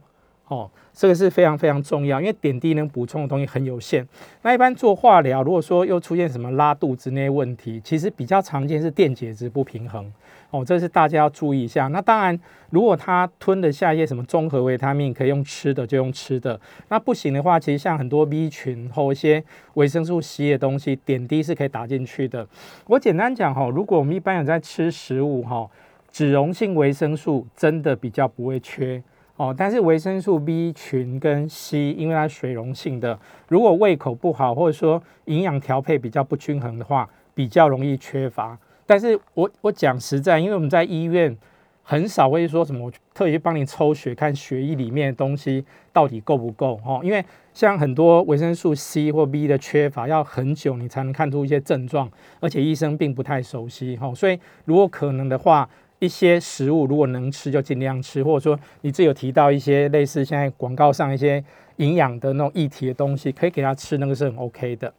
[0.48, 0.70] 哦。
[0.92, 4.06] 这个是非常非常重要，因为点滴能补充的东西很有限。
[4.42, 10.12] 那一般做化疗，如果说又出现什么拉肚子那些问题，其实比较常见是电解质不平衡
[10.52, 11.88] 哦，这是大家要注意一下。
[11.88, 12.38] 那当然，
[12.68, 16.60] 如果他吞得下一些什么综合维他命，可以用吃的就用吃的。
[16.90, 19.42] 那不行的话，其实像很多 B 群或一些
[19.74, 22.46] 维生素 C 的东西，点滴是可以打进去的。
[22.86, 25.66] 我简单讲哈，如果我们一般有在吃食物哈，
[26.10, 29.02] 脂溶性维生素真的比较不会缺。
[29.36, 38.58] 哦，但是维生素 B 群跟 C，因为它水溶性的，如果胃口不好，或者说营养调配比较不均衡的话，比较容易缺乏。
[38.86, 41.36] 但是我我讲实在，因为我们在医院
[41.82, 55.68] 很少会说什么我特意去帮你抽血看血液里面的东西到底够不够哦，因为像很多维生素 C 或 B 的缺乏，要很久你才能看出一些症状，而且医生并不太熟悉哈，所以如果可能的话。
[55.98, 61.40] 一些食物如果能吃就尽量吃，或者说你自己有提到一些类似现在广告上一些
[61.76, 64.92] 营养的那种液体的东西，可以给他吃，那个是很 OK 的。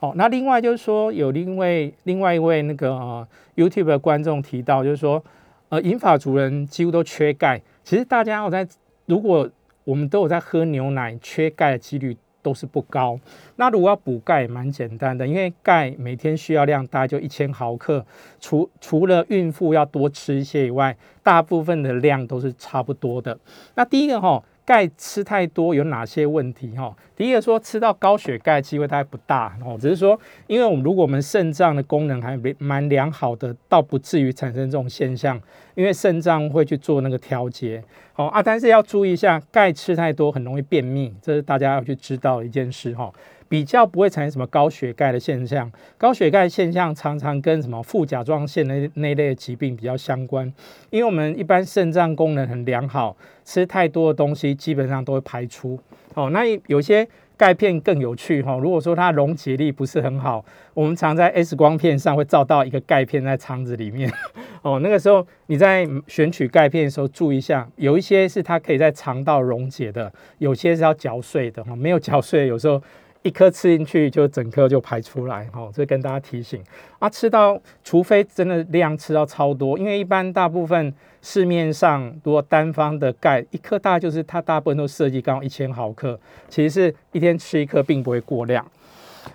[0.00, 5.22] 好，那另外就是说有另外另外一位那个 YouTube 的观众提到，就是说
[5.68, 7.60] 呃银发族人几乎都缺钙。
[7.84, 8.66] 其实大家我在
[9.04, 9.48] 如果
[9.84, 12.16] 我们都有在喝牛奶，缺钙的几率。
[12.42, 13.20] 都是不高。
[13.56, 18.02] 那如果要补钙，蛮简单的，因为钙每天需要量大概就一千毫克。
[18.40, 23.38] 除除了孕妇要多吃一些以外，大部分的量都是差不多的。
[23.74, 24.42] 那第一个哈。
[24.70, 26.76] 钙吃太多有哪些问题？
[26.76, 35.40] 哈，第一个说吃到高血钙机会大概不大哦，只是说，因为我们如果我们肾脏的功能还蛮良好的，倒不至于产生这种现象，
[35.74, 37.82] 因为肾脏会去做那个调节。
[38.14, 43.12] 哦啊，但是要注意一下，钙吃太多很容易便秘，这是大家要去知道一件事哈。
[43.50, 50.46] 比较不会产生什么高血钙的现象，高血钙现象常常跟什么副甲状腺那那类的疾病比较相关，
[50.90, 55.76] 因为我们一般肾脏功能很良好，吃太多的东西基本上都会排出。
[56.14, 64.08] 哦，那有些钙片更有趣哈，如果说它溶解力不是很好，我们常在 X 光片上会照到一个钙片在肠子里面。
[64.62, 72.80] 哦，那个时候你在选取钙片的时候注意一下，有一些是它可以在肠道溶解的，有些是要嚼碎的哈，没有嚼碎有时候。
[73.22, 76.62] 一颗吃进去就整颗就排出来，哈，这跟大家提醒
[76.98, 88.66] 啊，吃到除非真的量吃到超多，因为一般大部分市面上如果单方的钙一颗大就是它大部分都设计刚好一千毫克，其实是一天吃一颗并不会过量。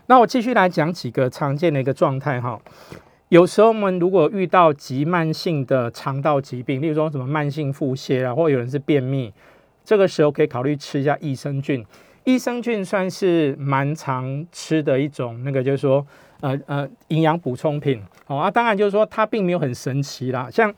[0.07, 2.59] 那我继续来讲几个常见的一个状态哈，
[3.29, 9.31] 有时候我们如果遇到急慢性的肠道疾病，例如说什么慢性腹泻啊，或有人是便秘，
[9.83, 11.85] 这个时候可以考虑吃一下益生菌。
[12.25, 16.05] 益生菌算是蛮常吃的一种，那个就是说，
[16.41, 20.49] 呃呃，营养补充品哦啊，当然就是说它并没有很神奇啦。
[20.51, 20.73] 像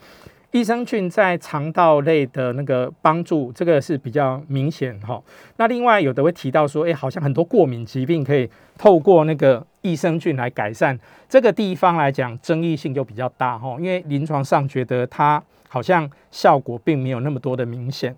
[0.51, 5.21] 益生菌在肠道类的那个帮助，这个是比较明显哈。
[5.55, 10.97] 那另外有的会提到说，哎，好像很多过敏疾病可以透过那个益生菌来改善，
[11.29, 18.15] 这个地方来讲争议性就比较大哈，因为临床上觉得它好像效果并没有那么多的明显。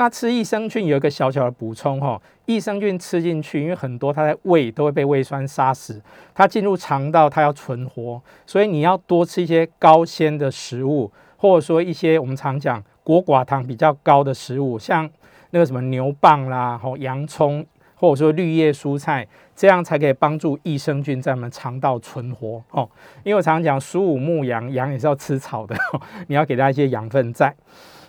[0.00, 6.00] 那吃益生菌有一个小小的补充哈，益生菌吃进去，因为很多它在胃都会被胃酸杀死，
[6.34, 15.06] 它进入肠道它要存活，所以你要多吃一些高纤的食物，或者说一些我们常讲果寡糖比较高的食物，像
[15.50, 17.62] 那个什么牛蒡啦、吼洋葱，
[17.94, 22.88] 或者说绿叶蔬菜，这样才可以帮助益生菌在我们肠道存活哦。
[23.22, 25.76] 因为我常讲鼠五牧羊，羊也是要吃草的，
[26.28, 27.54] 你要给它一些养分在。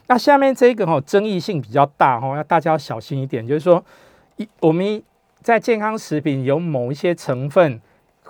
[0.08, 3.84] 那下面这个哈争议性比较大哈，要大家要小心一点，就是说，
[4.36, 5.02] 一我们
[5.42, 7.80] 在健康食品有某一些成分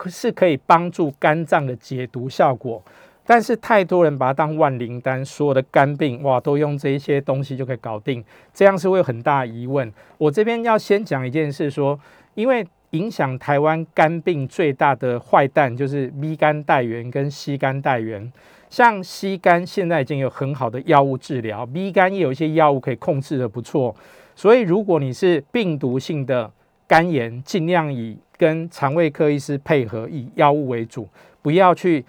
[0.06, 2.82] 是可以帮助肝脏的解毒效果，
[3.26, 9.92] 但是太多人把它当万灵丹，所有的肝病哇都用这一些东西就可以搞定，这样是会有很大疑问。
[10.18, 12.00] 我这边要先讲一件事，说
[12.36, 18.32] 因为影响台湾肝病最大的坏蛋就是 B 肝带源跟 C 肝带源。
[18.72, 23.94] 像 C 肝现在已经有很好的药物治疗，B 肝也有一些药物可以控制的不错，
[24.34, 26.50] 所以如果你是病毒性的
[26.88, 31.06] 肝炎，尽量以跟肠胃科医师配合，以药物为主，
[31.42, 32.06] 不要去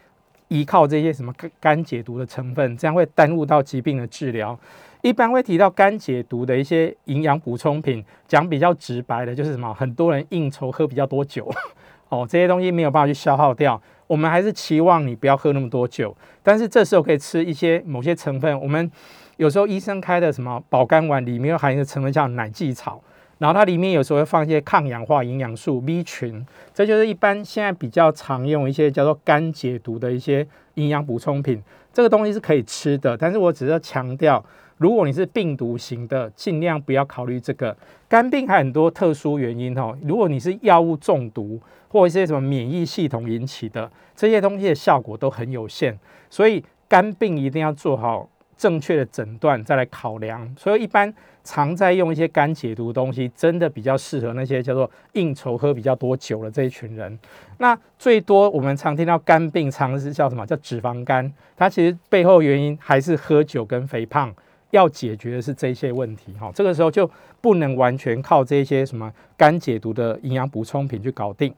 [0.46, 4.56] 依靠这些什么肝肝解毒的成分，这样会耽误到疾病的治疗。
[5.02, 11.50] 一般会提到肝解毒的一些营养补充品，讲比较直白的就是什么，很多人应酬喝比较多酒，
[12.08, 13.82] 哦，这些东西没有办法去消耗掉。
[14.06, 18.60] 我们还是期望你不要喝那么多酒，但是这时候可以吃一些某些成分。
[18.60, 18.90] 我们
[19.36, 23.02] 有时候医生开的什么保肝丸里面含一个成分叫奶蓟草，
[23.38, 31.62] 然后它里面有时候会放一些抗氧化营养素 B 群，这就是一般现在比较常用一些叫做肝解毒的一些营养补充品。
[31.92, 34.42] 这个东西是可以吃的，但是我只是强调，
[34.82, 37.76] 如果你是病毒型的，尽量不要考虑这个。
[38.08, 41.60] 肝病还很多特殊原因哦，如果你是药物中毒。
[41.92, 45.94] 或一些什么免疫系统引起的这些东西的效果都很有限，
[46.30, 50.50] 所以肝病一定要做好正确的诊断再来考量。
[50.56, 51.12] 所以一般
[51.44, 57.18] 常在用一些肝解毒东西，真的比较适合那些叫做应酬喝比较多酒的这一群人。
[57.58, 61.30] 那最多我们常听到肝病，常是叫什么叫脂肪肝？
[61.58, 64.34] 它其实背后原因还是喝酒跟肥胖。
[64.72, 67.08] 要解决的是这些问题，哈，这个时候就
[67.40, 71.54] 不能完全靠这些什么肝解毒的营养补充品去搞定。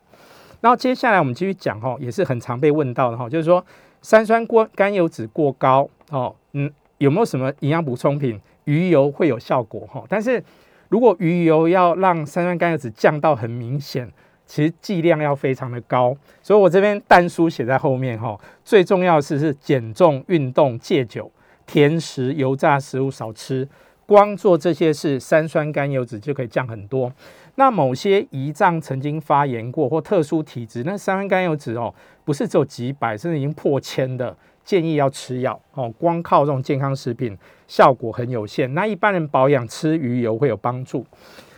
[0.61, 3.65] 然后接下来我们继续讲哈，也是很常被问到的哈，就是说
[4.03, 10.05] 三酸过甘油脂过高哦，嗯，有没有什么营养补充品鱼油会有效果哈？
[10.09, 10.43] 但是
[10.89, 14.11] 如果鱼油要让三酸甘油脂降到很明显，
[14.47, 21.31] 其实剂量要非常的高，所以我这边单书写在后面哈，最重要的是是减重、运动、戒酒、
[21.67, 23.69] 甜食、油炸食物少吃，
[24.07, 27.13] 光做这些事，三酸甘油脂就可以降很多。
[27.57, 35.89] 那某些胰脏曾经发炎过或特殊体质，那三酸甘油脂哦，不是只有几百，甚至已经破千的，建议要吃药哦。
[35.99, 38.75] 光靠这种健康食品效果很有限。
[38.75, 41.07] 那一般人保养吃鱼油会有帮助。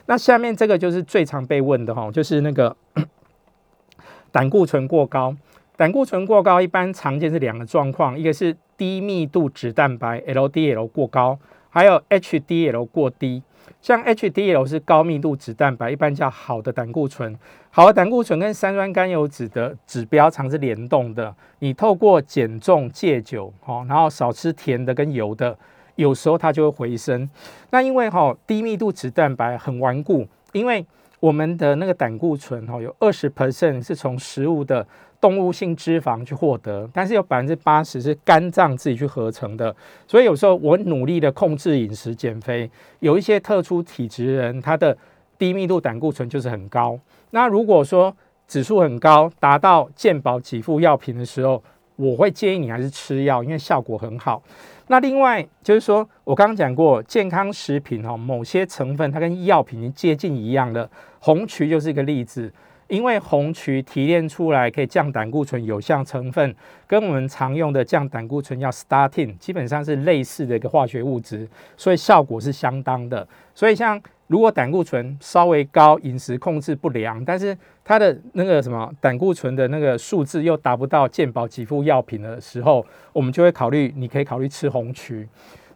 [0.04, 2.76] 那下面这个就是最常被问的哈，就是那个
[4.30, 5.34] 胆固醇过高。
[5.76, 11.38] 胆固醇过高一般常见是两个状况，一个是低密度脂蛋白 （LDL） 过高，
[11.70, 13.42] 还有 HDL 过低。
[13.80, 17.36] 像 HDL 是高密度脂蛋白，一般叫好的胆固醇。
[17.70, 21.34] 好的胆固醇跟三酸甘油脂的指标常是联动的。
[21.58, 25.56] 你透过减重、戒酒，哈，然后少吃甜的跟油的，
[25.96, 27.28] 有时候它就会回升。
[27.70, 30.84] 那因为哈低密度脂蛋白很顽固，因为
[31.20, 34.86] 我们的那个胆固醇哈有二十 percent 是从食物的。
[35.26, 39.74] 动物性脂肪去获得，但是有百分之八十是肝脏自己去合成的，
[40.06, 42.70] 所以有时候我努力的控制饮食减肥，
[43.00, 44.96] 有一些特殊体质人，他的
[45.36, 46.96] 低密度胆固醇就是很高。
[47.32, 48.16] 那如果说
[48.46, 51.60] 指数很高，达到健保给付药品的时候，
[51.96, 54.40] 我会建议你还是吃药，因为效果很好。
[54.86, 62.52] 那另外就是说，我刚刚讲过，健康食品哈，某些成分它跟药品接近一样的，红曲就是一个例子。
[62.88, 66.54] 因为红曲提炼出来可以降胆固醇有效成分，
[66.86, 73.26] 跟我们常用的降胆固醇药 statin 基本上是类似的一个化学物质，所以效果是相当的。
[73.54, 85.28] 所以像如果胆固醇稍微高，饮食控制不良，但是它的那个什么胆固醇的那个数字又达不到健保给付药品的时候，我们就会考虑，你可以考虑吃红曲。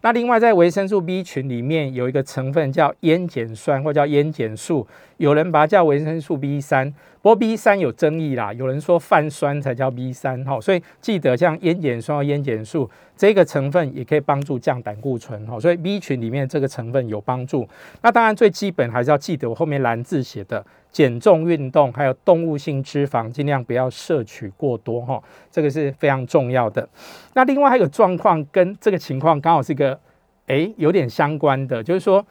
[0.02, 4.86] 那另外，在维生素 B 群里面有一个成分叫烟碱酸，或叫烟碱素，
[5.18, 6.94] 有人把它叫维生素 B 三。
[7.22, 17.68] 不过 B 三有争议啦，有人说泛酸才叫 B 三，哈，所以记得像烟碱酸、烟碱素这个成分也可以帮助降胆固醇，哈，所以 B 群里面这个成分有帮助。
[18.00, 26.88] 那当然最基本还是要记得我后面蓝字写的减重运动，还有动物性脂肪尽量不要摄取过多，哈，这个是非常重要的。
[27.34, 30.00] 那另外还有状况跟这个情况刚好是一个
[30.46, 32.26] 诶有点相关的，就是说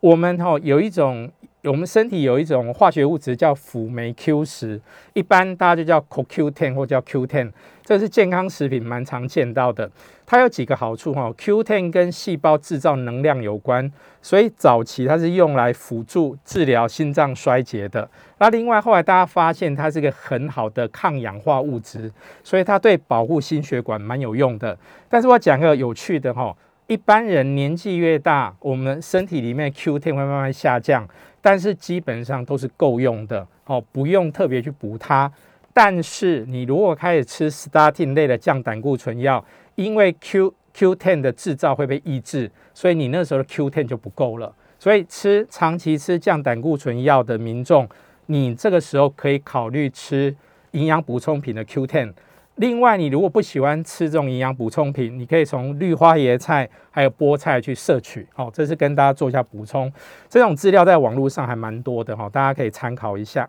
[0.00, 1.30] 我们哈有一种。
[1.64, 4.80] 我们身体有一种化学物质叫辅酶 Q 十，
[5.12, 7.52] 一般大家就叫 CoQ10 或叫 Q10，
[7.84, 9.88] 这是健康食品蛮常见到的。
[10.26, 18.10] 它有几个好处哈，Q10 跟细胞制造能量有关，所以早期它是用来辅助治疗心脏衰竭的。
[18.38, 22.10] 那另外后来大家发现它是个很好的抗氧化物质，
[22.42, 24.76] 所以它对保护心血管蛮有用的。
[25.08, 26.56] 但是我讲个有趣的哈，
[26.88, 31.06] 一般人年纪越大，我们身体里面 Q10 会慢慢下降。
[31.42, 35.30] 但是基本上都是够用的哦，不用特别去补它。
[35.74, 44.54] 但是你如果开始吃 statin 类的降胆固醇药，因为 Q Q10 的制造会被抑制，所以你那时候的 Q10 就不够了。
[44.78, 47.88] 所以吃长期吃降胆固醇药的民众，
[48.26, 50.34] 你这个时候可以考虑吃
[50.72, 52.12] 营养补充品的 Q10。
[52.56, 58.26] 另外，你如果不喜欢吃这种营养补充品，你可以从绿花椰菜还有菠菜去摄取。
[58.34, 59.90] 好，这是跟大家做一下补充。
[60.28, 63.48] 这种资料在网络上还蛮多的哈，大家可以参考一下。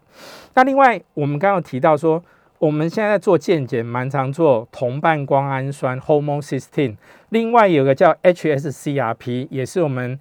[0.54, 2.24] 那另外，我们刚刚提到说，
[2.60, 6.96] 我们现在在做健检，蛮常做同半胱氨酸 （homocysteine）。
[7.30, 10.20] 另外有个叫 hsCRP，也是我们。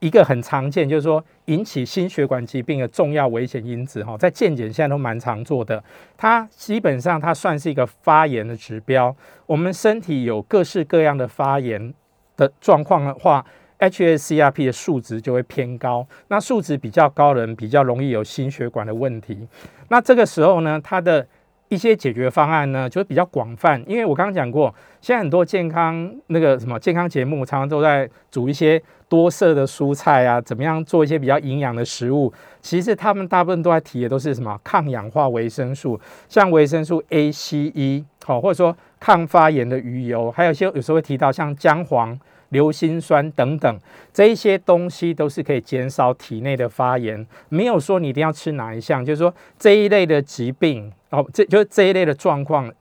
[0.00, 5.82] 一个很常见，就是说引起心血管疾病的重要危险因子哈，在健检现在都蛮常做的。
[6.16, 9.14] 它基本上它算是一个发炎的指标。
[9.46, 11.94] 我们身体有各式各样的发炎
[12.36, 13.44] 的状况的话
[13.78, 16.06] ，hsCRP 的数值就会偏高。
[16.28, 19.46] 那数值比较高的人比较容易有心血管的问题。
[19.88, 21.26] 那这个时候呢，它的
[21.70, 23.82] 一些解决方案呢，就是比较广泛。
[23.88, 28.80] 因为我刚刚讲过，现在很多健康那个什么健康节目，常常都在煮一些。
[29.10, 32.32] 多色的蔬菜啊，怎么样做一些比较营养的食物？
[32.60, 42.16] 其实他们大部分都在提的都是什么抗氧化维生素，像维生素 A、C、E，好，或者说抗发炎的鱼油，还有一些有时候会提到像姜黄、
[42.50, 43.78] 硫辛酸等等，
[44.12, 47.26] 这一些东西都是可以减少体内的发炎。
[47.48, 52.72] 没有说你一定要吃哪一项，就是说这一类的疾病，哦，这就是这一类的状况。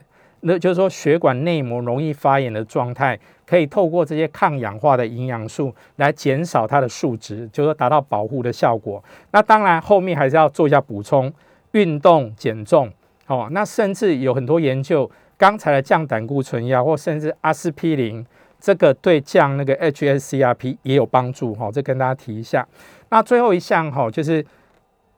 [0.42, 9.04] 那就是说，血管内膜容易发炎的状态，可以透过这些抗氧化的营养素来减少它的数值，就是说达到保护的效果。
[9.32, 11.30] 那当然后面还是要做一下补充，
[11.72, 12.90] 运动减重。
[13.28, 18.26] 哦，那甚至有很多研究，刚才的降胆固醇药或甚至阿司匹林，
[18.60, 21.54] 这个对降那个 hsCRP 也有帮助。
[21.56, 22.68] 哈，这跟大家提一下。
[23.10, 24.46] 那最后一项哈，就是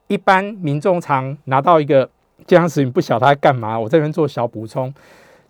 [0.07, 2.09] 一般民众常拿到一个。
[2.47, 4.91] 健康食品不晓得它干嘛，我这边做小补充。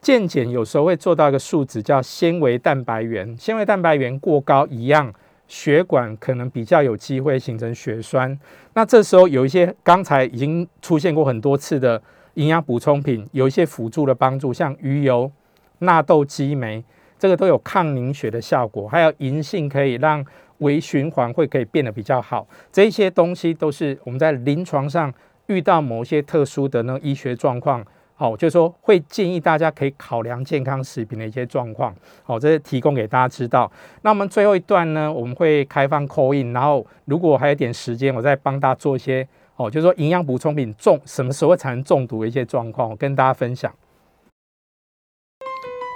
[0.01, 3.35] 健检有时候会做到一个数值，叫纤维蛋白原。
[3.37, 5.11] 纤维蛋白原过高，一样
[5.47, 8.37] 血管可能比较有机会形成血栓。
[8.73, 11.99] 那这时候有一些刚才已经出现过很多次的
[12.33, 15.31] 营养补充品，有一些辅助的帮助，像鱼油、
[15.79, 16.83] 纳豆激酶，
[17.21, 20.25] 这个都有抗凝血的效果，还有银杏可以让
[20.57, 22.47] 微循环会可以变得比较好。
[22.71, 25.13] 这些东西都是我们在临床上。
[25.47, 27.83] 遇到某些特殊的那医学状况，
[28.15, 31.93] 好，就是说会建议大家可以考量健康食品的一些状况，
[32.23, 33.69] 好，这是提供给大家知道。
[34.03, 43.69] 那我们最后一段呢，我们会开放 call in，然后如果还有点时间，我再帮大家做一些，哦，就是说营养补充品中什么时候产生中毒的一些状况，我跟大家分享。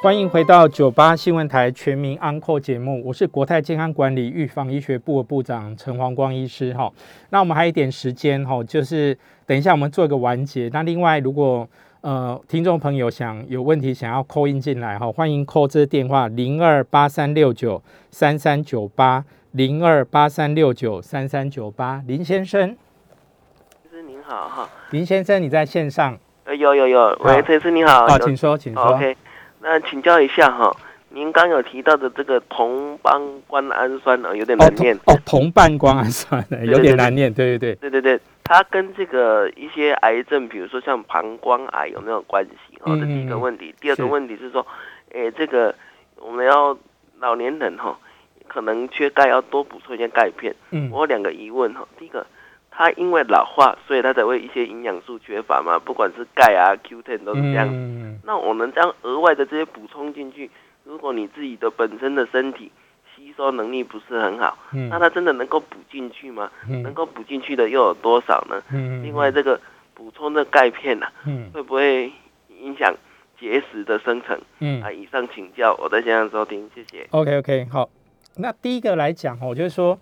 [0.05, 6.93] 欢迎回到九八新闻台全民安扣节目，我是国泰健康管理预防医学部的部长陈黄光医师哈。
[7.31, 10.69] 那我们还有一点时间哈，就是等一下我们做一个完结。
[10.71, 11.67] 那另外如果
[12.01, 17.81] 呃听众朋友想有问题想要 call in 进来哈，欢迎 call 这个电话零二八三六九
[18.11, 26.15] 三三九八零二八三六九三三九八林先生，医师您好哈，林先生你在线上？
[26.43, 28.83] 呃有有有，喂陈医师你好，好请说请说。
[28.83, 29.17] OK。
[29.67, 30.71] 那请教一下哈，
[31.09, 42.77] 您刚有提到的这个同邦胱氨酸呢，有点难念哦，同半胱氨酸有点难念，对对对对对对，它跟这个一些癌症，比如说像膀胱癌有没有关系？
[42.81, 43.73] 哦，这第一个问题。
[43.81, 44.63] 第二个问题是说，
[45.13, 45.73] 诶，这个
[46.17, 46.77] 我们要
[47.17, 47.97] 老年人哈，
[48.47, 50.53] 可能缺钙，要多补充一些钙片。
[50.69, 52.23] 嗯，我有两个疑问哈，第一个。
[52.77, 58.19] 它因为老化，所以它才会一些营养素缺乏嘛，不管是钙啊、Q10 都是这样。
[58.25, 60.51] 那我们这样额外的这些补充进去，
[60.83, 62.69] 如果你自己的本身的身体
[63.15, 64.57] 吸收能力不是很好，
[64.89, 66.51] 那它真的能够补进去吗？
[66.67, 68.61] 能够补进去的又有多少呢？
[69.01, 69.57] 另外，这个
[69.93, 71.07] 补充的钙片呢，
[71.53, 72.11] 会不会
[72.59, 72.93] 影响
[73.39, 74.37] 结石的生成？
[74.83, 77.07] 啊，以上请教，我在线上收听，谢谢。
[77.11, 77.89] OK OK，好，
[78.35, 79.97] 那第一个来讲我，就是说。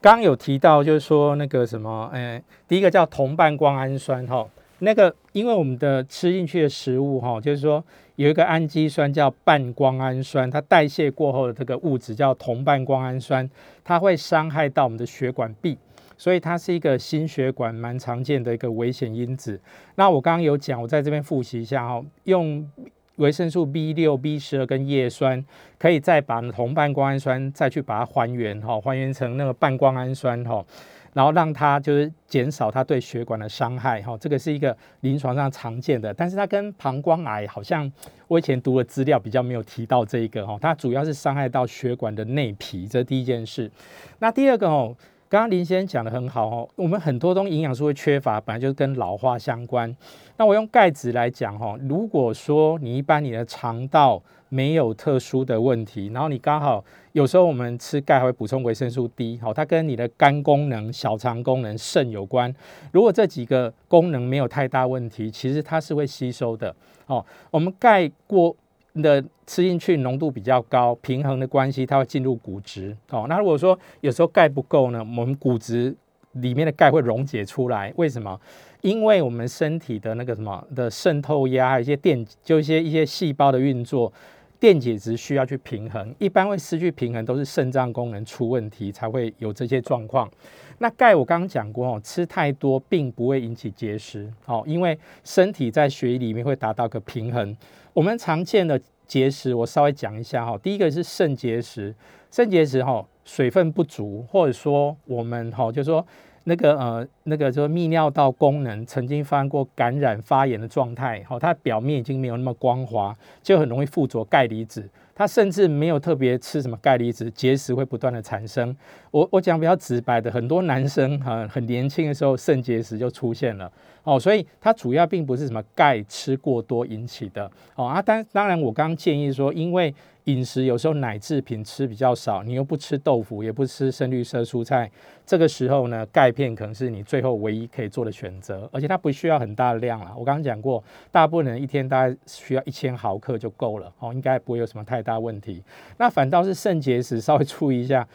[0.00, 7.84] 刚有提到，就是说那个什么，哎，第一个叫同半胱氨酸哈，那个因为我们的吃进去的食物哈，就是说
[8.14, 13.48] 有一个氨基酸叫半胱氨酸，它代谢过后的这个物质叫同半胱氨酸，
[13.82, 15.76] 它会伤害到我们的血管壁，
[16.16, 19.60] 所以它是一个心血管蛮常见的一个危险因子。
[19.96, 22.70] 那我刚刚有讲，我在这边复习一下哈，用。
[23.18, 25.44] 维生素 B 六、B 十二跟叶酸，
[25.78, 30.64] 可以再把同半胱氨酸再去把它还原哈，还原成那个半胱氨酸哈，
[31.12, 34.16] 然后让它就是减少它对血管的伤害哈。
[34.18, 37.90] 这个是一个临床上常见的，但是它跟膀胱癌好像
[38.26, 43.70] 我以前读的资料比较没有提到这一个哈，它主要是伤害到血管的内皮，这第一件事。
[44.18, 44.96] 那第二个哦。
[45.30, 49.94] 刚刚林先生讲的很好哦，我们很多东西营养素会缺乏，本来就是跟老化相关。
[50.38, 62.54] 那我用钙质来讲哈，如果说你一般你的肠道没有特殊的问题，然后你刚好有时候我们吃钙会补充维生素 D，好，它跟你的肝功能、小肠功能、肾有关。
[62.92, 66.74] 如果这几个功能没有太大问题，其实它是会吸收的。
[67.06, 68.56] 哦，我们钙过。
[69.02, 72.96] 的吃进去浓度比较高，平衡的关系，它会进入骨质。
[73.10, 75.94] 哦，那如果说有时候钙不够呢，我们骨质
[76.32, 77.92] 里面的钙会溶解出来。
[77.96, 78.40] 为什么？
[78.82, 84.12] 因为我们身体的那个什么的渗透压，还有一些电，就一些一些细胞的运作，
[84.60, 86.14] 电解质需要去平衡。
[86.18, 90.30] 一般会失去平衡，都是肾脏功能出问题才会有这些状况。
[90.78, 94.32] 那钙我刚刚讲过哦，吃太多并不会引起结石。
[94.46, 97.56] 哦，因为身体在血液里面会达到个平衡。
[97.98, 100.56] 我们常见的结石，我稍微讲一下哈。
[100.62, 101.92] 第一个是肾结石，
[102.30, 106.06] 肾结石哈，水分不足，或者说我们哈，就说
[106.44, 114.88] 那个呃，那个就是泌尿道功能曾经发生过感染发炎的状态，哈，它表面已经没有那么光滑，就很容易附着钙离子。
[115.12, 118.76] 它甚至没有特别吃什么钙离子，结石会不断的产生。
[119.10, 123.70] 我我讲比较直白的，很多男生哈很年轻的时候肾结石就出现了
[124.04, 128.00] 哦，所以它主要并不是什么钙吃过多引起的哦啊。
[128.00, 129.94] 当当然我刚刚建议说，因为
[130.24, 134.90] 饮食有时候奶制品吃比较少，你又不吃豆腐，也不吃深绿色蔬菜，
[135.24, 140.12] 这个时候呢，钙片可能是你最后唯一可以做的选择，而且它不需要很大的量了。
[140.16, 145.62] 我刚刚讲过，大部分人一天大概需要一千毫克就够了哦，应该不会有什么太大问题。
[145.96, 148.06] 那反倒是肾结石，稍微注意一下，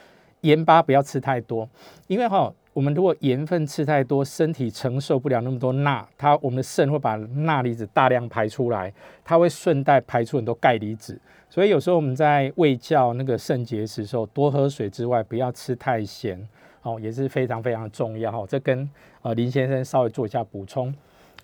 [0.43, 1.67] 盐巴不要吃太多，
[2.07, 11.19] 因为哈，我们如果盐分吃太多，身体承受不了那么多钠，它我们的肾会把钠离子大量排出来，它会顺带排出很多钙离子。
[11.49, 16.47] 所以有时候我们在胃教那个肾结石的时候，多喝水之外，不要吃太咸，
[16.81, 18.45] 哦，也是非常非常重要哈。
[18.49, 18.89] 这跟
[19.21, 20.93] 呃林先生稍微做一下补充。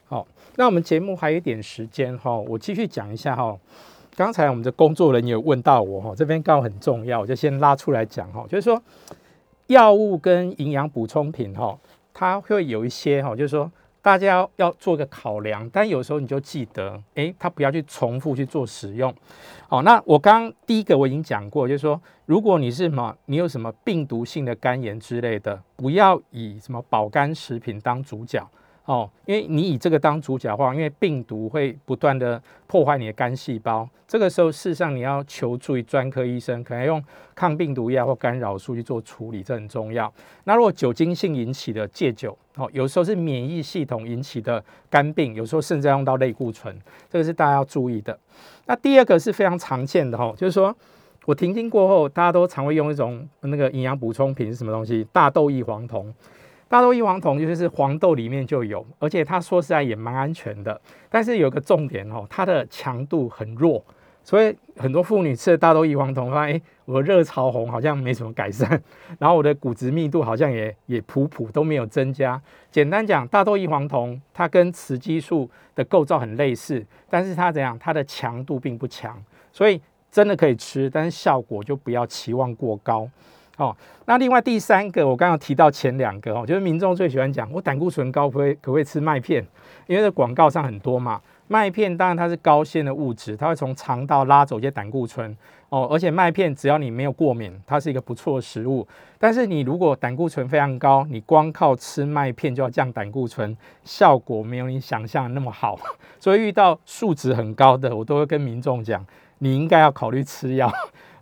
[0.07, 3.57] 好，那我们节目还有一点时间哈，我继续讲一下哈。
[4.19, 8.83] 刚才我们的工作人员有问到我哈，这边刚好很重要，我就先拉出来讲哈，就是说
[9.67, 11.79] 药物跟营养补充品哈，
[12.13, 13.71] 它会有一些哈，就是说。
[14.01, 19.13] 大家要做个考量，但有时候你就记得，诶，它不要去重复去做使用。
[19.67, 28.41] 好，那我刚第一个我已经讲过，就是说，如果你是什么，你有什么病毒性的肝炎之类的，不要以什么保肝食品当主角。
[28.89, 37.03] 哦，因为你以这个当主角的话，因为病毒会不断的破坏你的肝细胞，这个时候事实上你要求助于专科医生，可能用
[37.35, 40.11] 抗病毒药或干扰素去做处理，这很重要。
[40.45, 46.75] 那如果酒精性引起的戒酒，哦，有时候是免疫系统引起的肝病，有时候甚至要用到类固醇，
[47.11, 48.19] 这个是大家要注意的。
[48.65, 50.75] 那第二个是非常常见的哈，就是说
[51.25, 55.05] 我停经过后，大家都常会用一种那个营养补充品是什么东西？
[55.13, 56.11] 大豆异黄酮。
[56.69, 60.79] 大豆异黄酮就是黄豆里面就有，而且它说实在也蛮安全的。
[61.09, 63.83] 但是有个重点哦，它的强度很弱，
[64.23, 68.79] 所以很多妇女吃了大豆异黄酮，发现诶，我热潮红好像没什么改善，
[69.17, 72.39] 然后我的骨质密度好像也也普普都没有增加。
[72.69, 77.75] 简单讲，大豆异黄酮它跟雌激素的构造很类似，但是它怎样？
[77.79, 79.19] 它的强度并不强，
[79.51, 83.09] 所以真的可以吃，但是效果就不要期望过高。
[83.59, 89.45] 哦，那另外第三个，我刚刚提到前两个哦，就是民众最喜欢讲，我胆固醇高，可不可以可不可以吃麦片？
[89.85, 95.35] 因为这广告上很多嘛，麦片当然它是高纤的物质，它会从肠道拉走一些胆固醇
[95.67, 98.87] 哦，而且麦片只要你没有过敏，它是一个不错的食物。
[99.17, 105.77] 但是你如果胆固醇非常高，你光靠吃麦片就要降胆固醇，效果没有你想象的那么好。
[106.17, 109.05] 所以遇到数值很高的，我都会跟民众讲，
[109.39, 110.71] 你应该要考虑吃药。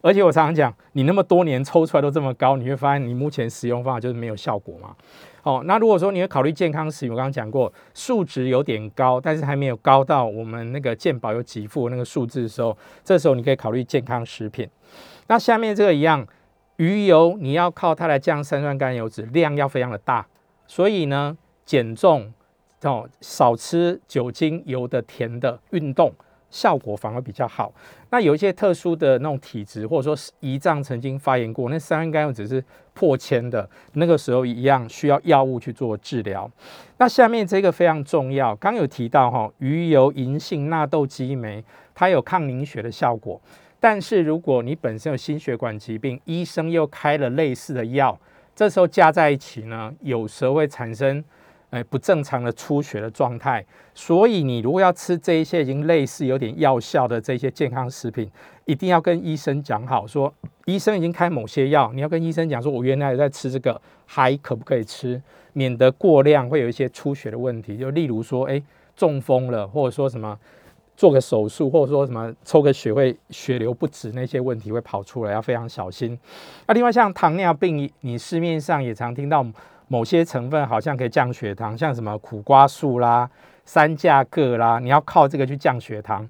[0.01, 4.95] 而且我常常讲，你那么多年抽出来都这么高，你会发现你目前使用方法就是没有效果嘛。
[5.43, 14.69] 哦，那如果说你要考虑健康食品，我刚刚讲过，数值有点高，但是还没有高到我们那个健保有给付那个数字的时候，这时候你可以考虑健康食品。
[15.27, 16.27] 那下面这个一样，
[16.75, 20.27] 鱼油你要靠它来降三酸甘油脂，量要非常的大，
[20.67, 22.33] 所以呢，减重
[22.81, 26.13] 哦，少吃酒精、油的、甜的，运动。
[26.49, 27.73] 效果反而比较好。
[28.09, 36.49] 那有一些特殊的那种体质，或者说胰脏曾经发炎过，那三酸甘油脂是破千的，那个时候一样需要药物去做治疗。
[36.97, 43.39] 那下面这个非常重要，刚有提到哈，鱼油银杏纳豆激酶，它有抗凝血的效果。
[43.79, 48.19] 但是如果你本身有心血管疾病，医生又开了类似的药，
[48.55, 51.23] 这时候加在一起呢，有时候会产生。
[51.69, 58.31] 哎，不正常的出血的状态，所以你如果要吃这一些已经类似有点药效的这些健康食品，
[58.63, 67.77] 一定要跟医生讲好，说医生已经开某些药，你要跟医生讲说，我原来也在吃这个，还可不可以吃，免得过量会有一些出血的问题。
[67.77, 68.63] 就例如说，哎，
[68.95, 70.39] 中风了，或者说什么
[70.95, 76.17] 做个手术，或者说什么抽个血会血流不止，那些问题会跑出来，要非常小心。
[76.65, 79.45] 那另外像糖尿病，你市面上也常听到。
[79.87, 83.29] 某些成分好像可以降血糖，像什么苦瓜素啦、
[83.65, 86.27] 三价铬啦，你要靠这个去降血糖，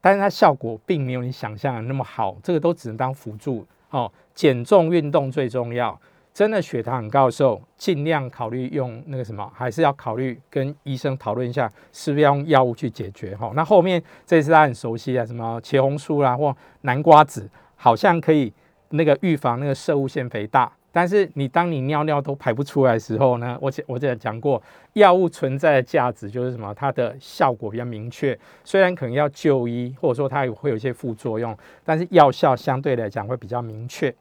[0.00, 4.10] 但是它效果并没有你想象的那么好，这个都只能当辅助哦。
[4.34, 6.00] 减重运动最重要，
[6.32, 13.50] 真的血糖很高的时候，尽量考虑用那个什么，还是要考虑跟医生讨论一下，是不是要用药物去解决哈。
[13.54, 18.52] 那后面这次大家很熟悉啊，什么茄红素啦或南瓜子，好像可以
[18.90, 20.72] 那个预防那个射物腺肥大。
[20.92, 23.56] 但是你当你尿尿都排不出来的时候呢？
[23.60, 24.60] 我我这讲过，
[24.94, 26.74] 药物存在的价值就是什么？
[26.74, 34.12] 它的效果比较明确，虽然可能要就医，或者说它会有一些副作用，但是药效相对来讲会比较明确。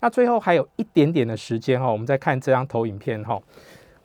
[0.00, 3.40] 那最后还有一点点的时间哈，我们再看这张投影片哈。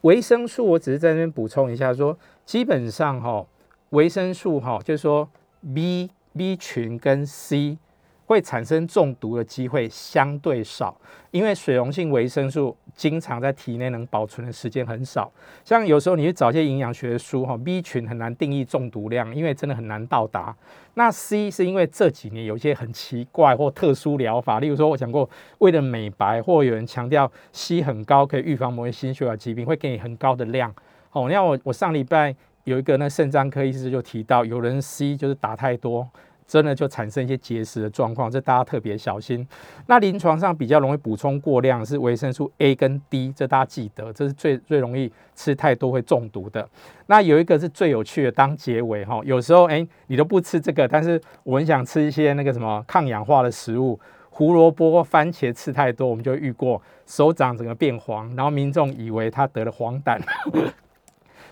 [0.02, 3.46] 维生素我只是在那边补充一下，说基本上哈，
[3.90, 5.30] 维生素哈，就是说
[5.74, 7.78] B B 群跟 C。
[8.26, 10.96] 会产生中毒的机会相对少，
[11.32, 15.32] 因为水溶性维生素经常在体内能保存的时间很少。
[15.66, 20.56] 像有时候你去找一些营养学的书，哈，B 群很难定义中毒量，因为真的很难到达。
[20.94, 30.74] 那 C 是因为这几年有一些很奇怪或特殊疗法，例如说我讲过，为了美白，或有人强调 C 很高可以预防某些心血管疾病，会给你很高的量。
[31.12, 36.08] 哦，你看我我上礼拜有一个那肾脏科医师就提到，有人 C 就是打太多。
[36.48, 39.48] 真的就产生一些结石的状况，这大家特别小心。
[39.88, 46.68] 那临床上比较容易补充过量是维生素 A 跟 D，这大家记得，这是最最容易吃太多会中毒的。
[47.08, 60.20] 那有一个是最有趣的，当结尾哈，有时候哎你都不吃这个，但是我很想吃一些那个什么抗氧化的食物，胡萝卜或番茄吃太多，我们就遇过手掌整个变黄，然后民众以为他得了黄疸。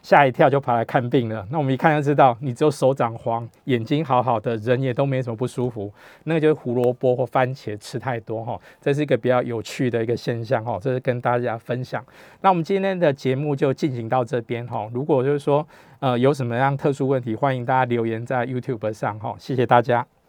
[0.02, 1.46] 吓一跳就跑来看病了。
[1.52, 5.92] 那我们一看就知道，你只有手掌黄，眼睛好好的，人也都没什么不舒服。
[6.24, 10.80] 那个就是胡萝卜或番茄吃太多哈，这是一个比较有趣的一个现象哈。
[10.82, 12.04] 这是跟大家分享。
[12.42, 14.90] 那我们今天的节目就进行到这边哈。
[14.94, 15.68] 如果就是说
[16.00, 19.36] 呃有什么样特殊问题，欢迎大家留言在 YouTube 上哈。
[19.38, 20.21] 谢谢大家。